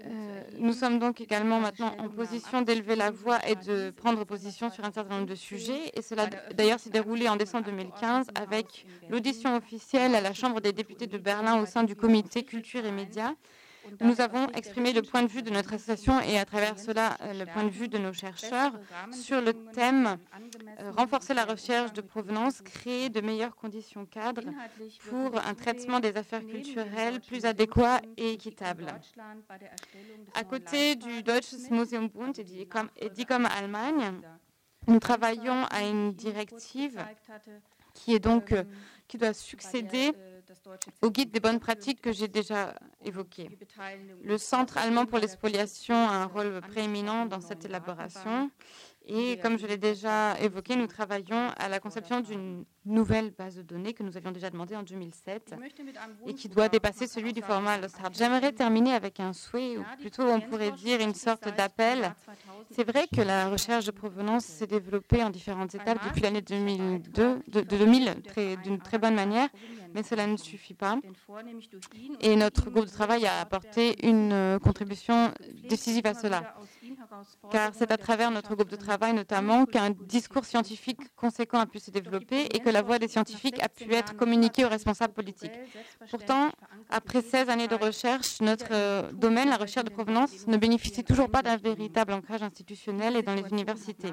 Euh, 0.00 0.42
nous 0.56 0.72
sommes 0.72 0.98
donc 0.98 1.20
également 1.20 1.60
maintenant 1.60 1.94
en 1.98 2.08
position 2.08 2.62
d'élever 2.62 2.96
la 2.96 3.10
voix 3.10 3.38
et 3.46 3.54
de 3.54 3.90
prendre 3.90 4.24
position 4.24 4.70
sur 4.70 4.82
un 4.86 4.90
certain 4.90 5.16
nombre 5.16 5.26
de 5.26 5.34
sujets. 5.34 5.92
Et 5.94 6.00
cela 6.00 6.26
d'ailleurs 6.54 6.80
s'est 6.80 6.88
déroulé 6.88 7.28
en 7.28 7.36
décembre 7.36 7.66
2015 7.66 8.28
avec 8.34 8.86
l'audition 9.10 9.54
officielle 9.56 10.14
à 10.14 10.22
la 10.22 10.32
Chambre 10.32 10.62
des 10.62 10.72
députés 10.72 11.06
de 11.06 11.18
Berlin 11.18 11.60
au 11.60 11.66
sein 11.66 11.84
du 11.84 11.94
comité 11.94 12.44
Culture 12.44 12.86
et 12.86 12.92
Médias 12.92 13.34
nous 14.00 14.20
avons 14.20 14.48
exprimé 14.50 14.92
le 14.92 15.02
point 15.02 15.22
de 15.22 15.28
vue 15.28 15.42
de 15.42 15.50
notre 15.50 15.74
association 15.74 16.20
et 16.20 16.38
à 16.38 16.44
travers 16.44 16.78
cela 16.78 17.16
euh, 17.22 17.32
le 17.32 17.46
point 17.46 17.64
de 17.64 17.70
vue 17.70 17.88
de 17.88 17.98
nos 17.98 18.12
chercheurs 18.12 18.72
sur 19.12 19.40
le 19.40 19.52
thème 19.52 20.16
euh, 20.80 20.90
renforcer 20.92 21.34
la 21.34 21.44
recherche 21.44 21.92
de 21.92 22.00
provenance, 22.00 22.60
créer 22.62 23.08
de 23.08 23.20
meilleures 23.20 23.56
conditions 23.56 24.06
cadres 24.06 24.50
pour 25.08 25.38
un 25.38 25.54
traitement 25.54 26.00
des 26.00 26.16
affaires 26.16 26.44
culturelles 26.46 27.20
plus 27.20 27.44
adéquat 27.44 28.00
et 28.16 28.32
équitable. 28.32 28.86
À 30.34 30.44
côté 30.44 30.96
du 30.96 31.22
Deutsches 31.22 31.70
Museumbund 31.70 32.38
et 32.96 33.10
d'ICOM 33.10 33.46
Allemagne, 33.46 34.20
nous 34.86 34.98
travaillons 34.98 35.64
à 35.70 35.82
une 35.82 36.12
directive 36.12 37.04
qui 37.94 38.14
euh, 38.14 38.64
qui 39.06 39.18
doit 39.18 39.32
succéder 39.32 40.12
au 41.02 41.10
guide 41.10 41.30
des 41.30 41.40
bonnes 41.40 41.60
pratiques 41.60 42.00
que 42.00 42.12
j'ai 42.12 42.28
déjà 42.28 42.74
évoqué. 43.04 43.48
Le 44.22 44.38
Centre 44.38 44.78
allemand 44.78 45.06
pour 45.06 45.18
l'expoliation 45.18 45.94
a 45.94 46.12
un 46.12 46.26
rôle 46.26 46.60
prééminent 46.60 47.26
dans 47.26 47.40
cette 47.40 47.64
élaboration 47.64 48.50
et 49.10 49.38
comme 49.38 49.58
je 49.58 49.66
l'ai 49.66 49.78
déjà 49.78 50.38
évoqué, 50.38 50.76
nous 50.76 50.86
travaillons 50.86 51.48
à 51.56 51.68
la 51.70 51.80
conception 51.80 52.20
d'une 52.20 52.66
nouvelle 52.84 53.30
base 53.30 53.56
de 53.56 53.62
données 53.62 53.94
que 53.94 54.02
nous 54.02 54.18
avions 54.18 54.32
déjà 54.32 54.50
demandé 54.50 54.76
en 54.76 54.82
2007 54.82 55.54
et 56.26 56.34
qui 56.34 56.50
doit 56.50 56.68
dépasser 56.68 57.06
celui 57.06 57.32
du 57.32 57.40
format 57.40 57.78
Lost 57.78 57.96
J'aimerais 58.12 58.52
terminer 58.52 58.92
avec 58.92 59.18
un 59.18 59.32
souhait, 59.32 59.78
ou 59.78 59.84
plutôt 59.98 60.24
on 60.24 60.40
pourrait 60.40 60.72
dire 60.72 61.00
une 61.00 61.14
sorte 61.14 61.48
d'appel. 61.56 62.14
C'est 62.70 62.84
vrai 62.84 63.06
que 63.06 63.22
la 63.22 63.48
recherche 63.48 63.86
de 63.86 63.92
provenance 63.92 64.44
s'est 64.44 64.66
développée 64.66 65.22
en 65.22 65.30
différentes 65.30 65.74
étapes 65.74 66.04
depuis 66.06 66.20
l'année 66.20 66.42
2002, 66.42 67.42
de, 67.48 67.60
2000 67.62 68.14
d'une 68.62 68.78
très 68.78 68.98
bonne 68.98 69.14
manière, 69.14 69.48
mais 69.94 70.02
cela 70.02 70.26
ne 70.26 70.36
suffit 70.36 70.74
pas. 70.74 70.98
Et 72.20 72.36
notre 72.36 72.70
groupe 72.70 72.86
de 72.86 72.90
travail 72.90 73.26
a 73.26 73.40
apporté 73.40 74.06
une 74.06 74.58
contribution 74.62 75.32
décisive 75.68 76.06
à 76.06 76.14
cela 76.14 76.54
car 77.50 77.72
c'est 77.74 77.90
à 77.90 77.96
travers 77.96 78.30
notre 78.30 78.54
groupe 78.54 78.70
de 78.70 78.76
travail 78.76 79.12
notamment 79.12 79.66
qu'un 79.66 79.90
discours 79.90 80.44
scientifique 80.44 81.00
conséquent 81.16 81.58
a 81.58 81.66
pu 81.66 81.78
se 81.78 81.90
développer 81.90 82.46
et 82.54 82.60
que 82.60 82.68
la 82.68 82.82
voix 82.82 82.98
des 82.98 83.08
scientifiques 83.08 83.62
a 83.62 83.68
pu 83.68 83.92
être 83.94 84.16
communiquée 84.16 84.64
aux 84.64 84.68
responsables 84.68 85.12
politiques. 85.14 85.58
Pourtant, 86.10 86.50
après 86.90 87.22
16 87.22 87.48
années 87.48 87.68
de 87.68 87.74
recherche, 87.74 88.40
notre 88.40 88.72
euh, 88.72 89.12
domaine, 89.12 89.48
la 89.48 89.56
recherche 89.56 89.84
de 89.84 89.90
provenance, 89.90 90.46
ne 90.46 90.56
bénéficie 90.56 91.04
toujours 91.04 91.30
pas 91.30 91.42
d'un 91.42 91.56
véritable 91.56 92.12
ancrage 92.12 92.42
institutionnel 92.42 93.16
et 93.16 93.22
dans 93.22 93.34
les 93.34 93.48
universités. 93.50 94.12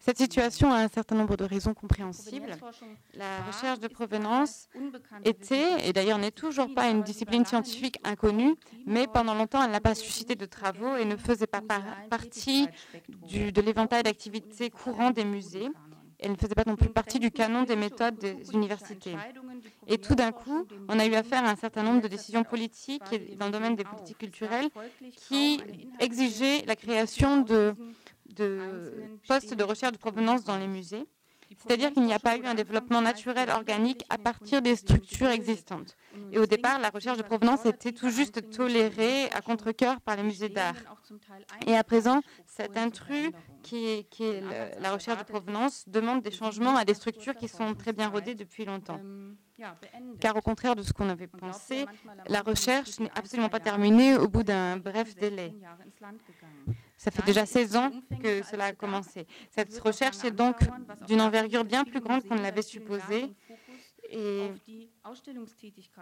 Cette 0.00 0.18
situation 0.18 0.72
a 0.72 0.76
un 0.78 0.88
certain 0.88 1.14
nombre 1.16 1.36
de 1.36 1.44
raisons 1.44 1.74
compréhensibles. 1.74 2.56
La 3.14 3.42
recherche 3.46 3.80
de 3.80 3.88
provenance 3.88 4.68
était, 5.24 5.88
et 5.88 5.92
d'ailleurs 5.92 6.18
n'est 6.18 6.30
toujours 6.30 6.72
pas 6.74 6.88
une 6.88 7.02
discipline 7.02 7.44
scientifique 7.44 7.98
inconnue, 8.04 8.54
mais 8.86 9.06
pendant 9.06 9.34
longtemps 9.34 9.62
elle 9.62 9.70
n'a 9.70 9.80
pas 9.80 9.94
suscité 9.94 10.34
de 10.34 10.46
travaux 10.46 10.96
et 10.96 11.04
ne 11.04 11.16
faisait 11.16 11.46
pas 11.46 11.60
partie 12.10 12.68
du, 13.08 13.52
de 13.52 13.60
l'éventail 13.60 14.02
d'activités 14.02 14.70
courant 14.70 15.10
des 15.10 15.24
musées. 15.24 15.68
Elle 16.20 16.30
ne 16.32 16.36
faisait 16.36 16.54
pas 16.54 16.64
non 16.66 16.76
plus 16.76 16.88
partie 16.88 17.18
du 17.18 17.30
canon 17.30 17.64
des 17.64 17.76
méthodes 17.76 18.16
des 18.16 18.36
universités. 18.52 19.16
Et 19.86 19.98
tout 19.98 20.14
d'un 20.14 20.32
coup, 20.32 20.66
on 20.88 20.98
a 20.98 21.04
eu 21.06 21.14
affaire 21.14 21.44
à 21.44 21.50
un 21.50 21.56
certain 21.56 21.82
nombre 21.82 22.00
de 22.00 22.08
décisions 22.08 22.44
politiques 22.44 23.36
dans 23.36 23.46
le 23.46 23.52
domaine 23.52 23.76
des 23.76 23.84
politiques 23.84 24.18
culturelles 24.18 24.70
qui 25.16 25.60
exigeaient 26.00 26.64
la 26.66 26.76
création 26.76 27.42
de 27.42 27.74
de 28.34 28.92
postes 29.26 29.54
de 29.54 29.62
recherche 29.62 29.92
de 29.92 29.98
provenance 29.98 30.44
dans 30.44 30.58
les 30.58 30.68
musées. 30.68 31.06
C'est-à-dire 31.58 31.92
qu'il 31.92 32.04
n'y 32.04 32.12
a 32.12 32.18
pas 32.18 32.36
eu 32.36 32.44
un 32.44 32.54
développement 32.54 33.00
naturel 33.00 33.50
organique 33.50 34.04
à 34.08 34.18
partir 34.18 34.62
des 34.62 34.76
structures 34.76 35.28
existantes. 35.28 35.96
Et 36.32 36.38
au 36.38 36.46
départ, 36.46 36.78
la 36.78 36.90
recherche 36.90 37.18
de 37.18 37.22
provenance 37.22 37.66
était 37.66 37.92
tout 37.92 38.10
juste 38.10 38.50
tolérée 38.50 39.30
à 39.30 39.40
contre-coeur 39.40 40.00
par 40.00 40.16
les 40.16 40.22
musées 40.22 40.48
d'art. 40.48 40.74
Et 41.66 41.76
à 41.76 41.84
présent, 41.84 42.22
cet 42.46 42.76
intrus 42.76 43.30
qui 43.62 43.86
est, 43.86 44.08
qui 44.10 44.24
est 44.24 44.42
la 44.80 44.92
recherche 44.92 45.18
de 45.18 45.24
provenance 45.24 45.84
demande 45.88 46.22
des 46.22 46.30
changements 46.30 46.76
à 46.76 46.84
des 46.84 46.94
structures 46.94 47.34
qui 47.34 47.48
sont 47.48 47.74
très 47.74 47.92
bien 47.92 48.08
rodées 48.08 48.34
depuis 48.34 48.64
longtemps. 48.64 49.00
Car 50.20 50.36
au 50.36 50.40
contraire 50.40 50.74
de 50.74 50.82
ce 50.82 50.92
qu'on 50.92 51.08
avait 51.08 51.28
pensé, 51.28 51.86
la 52.26 52.42
recherche 52.42 52.98
n'est 52.98 53.10
absolument 53.14 53.48
pas 53.48 53.60
terminée 53.60 54.16
au 54.16 54.28
bout 54.28 54.42
d'un 54.42 54.76
bref 54.76 55.14
délai. 55.14 55.54
Ça 57.04 57.10
fait 57.10 57.26
déjà 57.26 57.44
16 57.44 57.76
ans 57.76 57.90
que 58.22 58.42
cela 58.44 58.64
a 58.64 58.72
commencé. 58.72 59.26
Cette 59.50 59.78
recherche 59.78 60.24
est 60.24 60.30
donc 60.30 60.56
d'une 61.06 61.20
envergure 61.20 61.62
bien 61.62 61.84
plus 61.84 62.00
grande 62.00 62.24
qu'on 62.24 62.34
ne 62.34 62.40
l'avait 62.40 62.62
supposé. 62.62 63.26
Et, 64.08 64.48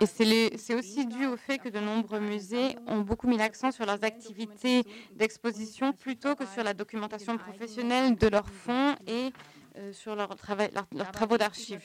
c'est 0.07 0.75
aussi 0.75 1.07
dû 1.07 1.27
au 1.27 1.37
fait 1.37 1.59
que 1.59 1.69
de 1.69 1.81
nombreux 1.81 2.21
musées 2.21 2.77
ont 2.87 3.01
beaucoup 3.01 3.27
mis 3.27 3.37
l'accent 3.37 3.73
sur 3.73 3.85
leurs 3.85 4.05
activités 4.05 4.85
d'exposition 5.17 5.93
plutôt 5.93 6.37
que 6.37 6.47
sur 6.47 6.63
la 6.63 6.73
documentation 6.73 7.37
professionnelle 7.37 8.15
de 8.15 8.29
leurs 8.29 8.49
fonds 8.49 8.95
et 9.09 9.33
euh, 9.79 9.93
sur 9.93 10.15
leurs 10.15 10.37
travaux 10.37 11.39
d'archives. 11.39 11.81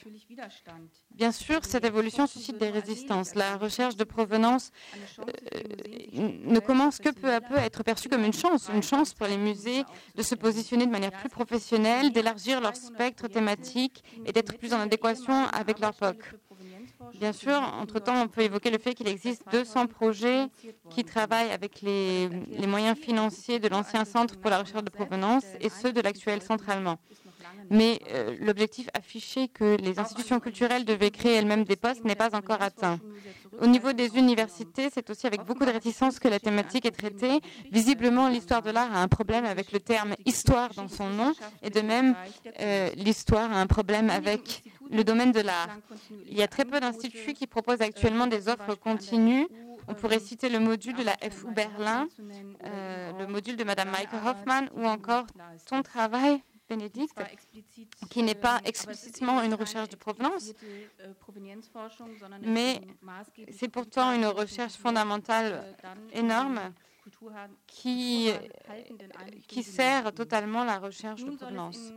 Bien 1.12 1.32
sûr, 1.32 1.64
cette 1.64 1.86
évolution 1.86 2.28
suscite 2.28 2.58
des 2.58 2.70
résistances. 2.70 3.34
La 3.34 3.56
recherche 3.56 3.96
de 3.96 4.04
provenance 4.04 4.72
euh, 5.20 5.62
ne 6.46 6.60
commence 6.60 6.98
que 6.98 7.10
peu 7.10 7.32
à 7.32 7.40
peu 7.40 7.56
à 7.56 7.66
être 7.66 7.84
perçue 7.84 8.10
comme 8.10 8.26
une 8.26 8.34
chance, 8.34 8.70
une 8.74 8.84
chance 8.84 9.14
pour 9.14 9.28
les 9.28 9.38
musées 9.38 9.84
de 10.16 10.22
se 10.22 10.36
positionner 10.36 10.86
de 10.86 10.92
manière 10.92 11.12
plus 11.12 11.30
professionnelle, 11.30 12.12
d'élargir 12.12 12.60
leur 12.60 12.76
spectre 12.76 13.30
thématique 13.30 14.04
et 14.26 14.34
d'être 14.34 14.58
plus 14.58 14.74
en 14.74 14.80
adéquation 14.80 15.46
avec 15.54 15.80
leur 15.80 15.92
époque. 15.92 16.34
Bien 17.14 17.32
sûr, 17.32 17.56
entre-temps, 17.80 18.22
on 18.22 18.28
peut 18.28 18.42
évoquer 18.42 18.70
le 18.70 18.80
fait 18.80 18.96
qu'il 18.96 19.08
existe 19.08 19.44
200 19.52 19.88
projets 19.88 20.48
qui 20.90 21.06
travaillent 21.06 21.52
avec 21.52 21.82
les, 21.82 22.28
les 22.28 22.68
moyens 22.68 22.98
financiers 22.98 23.60
de 23.60 23.70
l'ancien 23.70 24.04
centre 24.04 24.38
pour 24.38 24.50
la 24.50 24.60
recherche 24.60 24.84
de 24.84 24.90
provenance 24.90 25.46
et 25.62 25.70
ceux 25.70 25.94
de 25.94 26.02
l'actuel 26.02 26.42
centre 26.42 26.70
allemand 26.70 26.98
mais 27.70 28.00
euh, 28.12 28.36
l'objectif 28.40 28.88
affiché 28.94 29.48
que 29.48 29.78
les 29.78 30.00
institutions 30.00 30.40
culturelles 30.40 30.86
devaient 30.86 31.12
créer 31.12 31.36
elles-mêmes 31.36 31.64
des 31.64 31.76
postes 31.76 32.04
n'est 32.04 32.16
pas 32.16 32.36
encore 32.36 32.62
atteint. 32.62 33.00
Au 33.60 33.68
niveau 33.68 33.94
des 33.94 34.18
universités, 34.18 34.90
c'est 34.94 35.10
aussi 35.10 35.26
avec 35.26 35.44
beaucoup 35.44 35.66
de 35.66 35.72
réticence 35.72 36.20
que 36.20 36.28
la 36.28 36.40
thématique 36.40 36.86
est 36.86 36.92
traitée. 36.92 37.40
Visiblement, 37.72 38.30
l'histoire 38.30 38.62
de 38.62 38.70
l'art 38.70 38.96
a 38.96 39.02
un 39.02 39.08
problème 39.08 39.46
avec 39.46 39.72
le 39.72 39.80
terme 39.80 40.16
histoire 40.26 40.74
dans 40.76 40.88
son 40.88 41.10
nom, 41.10 41.34
et 41.64 41.70
de 41.70 41.82
même, 41.82 42.16
euh, 42.60 42.90
l'histoire 42.96 43.52
a 43.52 43.60
un 43.60 43.68
problème 43.68 44.10
avec 44.10 44.64
le 44.92 45.04
domaine 45.04 45.32
de 45.32 45.42
l'art. 45.42 45.70
Il 46.28 46.38
y 46.38 46.44
a 46.44 46.48
très 46.48 46.66
peu 46.66 46.80
d'instituts 46.80 47.34
qui 47.34 47.48
proposent 47.48 47.82
actuellement 47.82 48.28
des 48.28 48.48
offres 48.48 48.76
continues. 48.76 49.48
On 49.88 49.94
pourrait 49.94 50.20
citer 50.20 50.50
le 50.50 50.60
module 50.60 50.96
de 50.96 51.04
la 51.04 51.16
FU 51.32 51.52
Berlin, 51.54 52.08
euh, 52.66 53.12
le 53.20 53.28
module 53.28 53.56
de 53.56 53.64
Madame 53.64 53.90
Michael 53.90 54.20
Hoffman 54.26 54.68
ou 54.76 54.86
encore 54.86 55.26
ton 55.66 55.82
travail 55.82 56.42
Bénédicte, 56.70 57.22
qui 58.10 58.24
n'est 58.24 58.36
pas 58.36 58.60
explicitement 58.66 59.42
une 59.42 59.54
recherche 59.54 59.90
de 59.90 59.96
provenance, 59.96 60.52
mais 62.42 62.82
c'est 63.52 63.70
pourtant 63.70 64.12
une 64.12 64.26
recherche 64.26 64.74
fondamentale 64.74 65.76
énorme 66.12 66.74
qui, 67.66 68.32
qui 69.48 69.64
sert 69.64 70.14
totalement 70.14 70.66
la 70.66 70.78
recherche 70.78 71.24
de 71.24 71.32
provenance. 71.32 71.94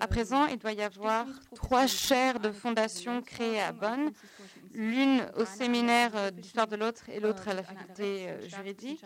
À 0.00 0.06
présent, 0.06 0.46
il 0.46 0.58
doit 0.58 0.72
y 0.72 0.82
avoir 0.82 1.26
trois 1.54 1.86
chaires 1.86 2.40
de 2.40 2.50
fondation 2.50 3.20
créées 3.20 3.60
à 3.60 3.72
Bonn, 3.72 4.12
l'une 4.72 5.26
au 5.36 5.44
séminaire 5.44 6.32
d'histoire 6.32 6.66
de 6.66 6.76
l'autre 6.76 7.08
et 7.10 7.20
l'autre 7.20 7.48
à 7.48 7.54
la 7.54 7.62
faculté 7.62 8.48
juridique 8.48 9.04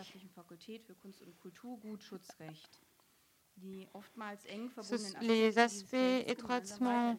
les 5.21 5.57
aspects 5.59 5.95
étroitement, 6.27 7.17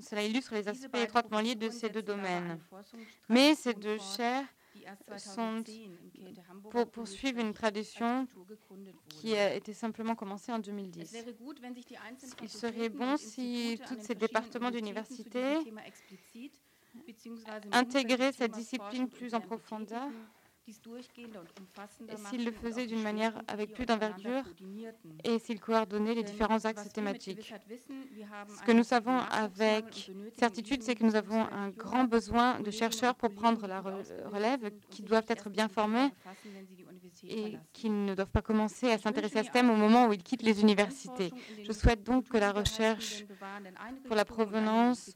cela 0.00 0.24
illustre 0.24 0.54
les 0.54 0.68
aspects 0.68 0.96
étroitement 0.96 1.40
liés 1.40 1.54
de 1.54 1.70
ces 1.70 1.88
deux 1.88 2.02
domaines. 2.02 2.58
Mais 3.28 3.54
ces 3.54 3.74
deux 3.74 3.98
chaires 4.16 4.46
sont 5.18 5.62
pour 6.70 6.90
poursuivre 6.90 7.40
une 7.40 7.52
tradition 7.52 8.26
qui 9.08 9.36
a 9.36 9.54
été 9.54 9.72
simplement 9.72 10.14
commencée 10.14 10.52
en 10.52 10.58
2010. 10.58 11.16
Il 12.42 12.48
serait 12.48 12.88
bon 12.88 13.16
si 13.16 13.78
tous 13.86 14.00
ces 14.00 14.14
départements 14.14 14.70
d'université 14.70 15.58
intégraient 17.70 18.32
cette 18.32 18.52
discipline 18.52 19.08
plus 19.08 19.34
en 19.34 19.40
profondeur 19.40 20.08
s'il 20.68 22.44
le 22.44 22.52
faisait 22.52 22.86
d'une 22.86 23.02
manière 23.02 23.42
avec 23.48 23.72
plus 23.72 23.84
d'envergure 23.84 24.44
et 25.24 25.38
s'il 25.38 25.60
coordonnait 25.60 26.14
les 26.14 26.22
différents 26.22 26.64
axes 26.64 26.88
thématiques. 26.92 27.52
Ce 28.56 28.62
que 28.62 28.72
nous 28.72 28.84
savons 28.84 29.18
avec 29.18 30.12
certitude, 30.38 30.82
c'est 30.82 30.94
que 30.94 31.04
nous 31.04 31.16
avons 31.16 31.40
un 31.52 31.70
grand 31.70 32.04
besoin 32.04 32.60
de 32.60 32.70
chercheurs 32.70 33.14
pour 33.14 33.30
prendre 33.34 33.66
la 33.66 33.80
relève, 33.80 34.70
qui 34.90 35.02
doivent 35.02 35.26
être 35.28 35.50
bien 35.50 35.68
formés 35.68 36.10
et 37.28 37.56
qui 37.72 37.90
ne 37.90 38.14
doivent 38.14 38.30
pas 38.30 38.42
commencer 38.42 38.90
à 38.90 38.98
s'intéresser 38.98 39.40
à 39.40 39.44
ce 39.44 39.50
thème 39.50 39.70
au 39.70 39.76
moment 39.76 40.06
où 40.06 40.12
ils 40.12 40.22
quittent 40.22 40.42
les 40.42 40.60
universités. 40.60 41.32
Je 41.62 41.72
souhaite 41.72 42.02
donc 42.02 42.28
que 42.28 42.36
la 42.38 42.52
recherche 42.52 43.24
pour 44.06 44.16
la 44.16 44.24
provenance 44.24 45.10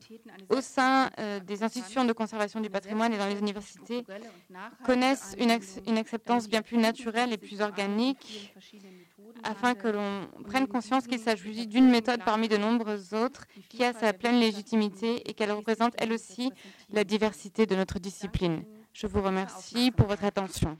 au 0.48 0.60
sein 0.60 1.10
euh, 1.18 1.40
des 1.40 1.62
institutions 1.62 2.04
de 2.04 2.12
conservation 2.12 2.60
du 2.60 2.70
patrimoine 2.70 3.12
et 3.12 3.18
dans 3.18 3.26
les 3.26 3.38
universités 3.38 4.04
une, 5.38 5.98
acceptance 5.98 6.48
bien 6.48 6.62
plus 6.62 6.78
naturelle 6.78 7.32
et 7.32 7.36
plus 7.36 7.60
organique 7.60 8.54
afin 9.42 9.74
que 9.74 9.88
l'on 9.88 10.28
prenne 10.44 10.66
conscience 10.66 11.06
qu'il 11.06 11.18
s'agit 11.18 11.66
d'une 11.66 11.88
méthode 11.88 12.20
parmi 12.24 12.48
de 12.48 12.56
nombreuses 12.56 13.14
autres 13.14 13.46
qui 13.68 13.84
a 13.84 13.92
sa 13.92 14.12
pleine 14.12 14.40
légitimité 14.40 15.28
et 15.28 15.34
qu'elle 15.34 15.52
représente 15.52 15.94
elle 15.98 16.12
aussi 16.12 16.50
la 16.90 17.04
diversité 17.04 17.66
de 17.66 17.76
notre 17.76 17.98
discipline. 17.98 18.64
Je 18.92 19.06
vous 19.06 19.22
remercie 19.22 19.90
pour 19.90 20.06
votre 20.06 20.24
attention. 20.24 20.76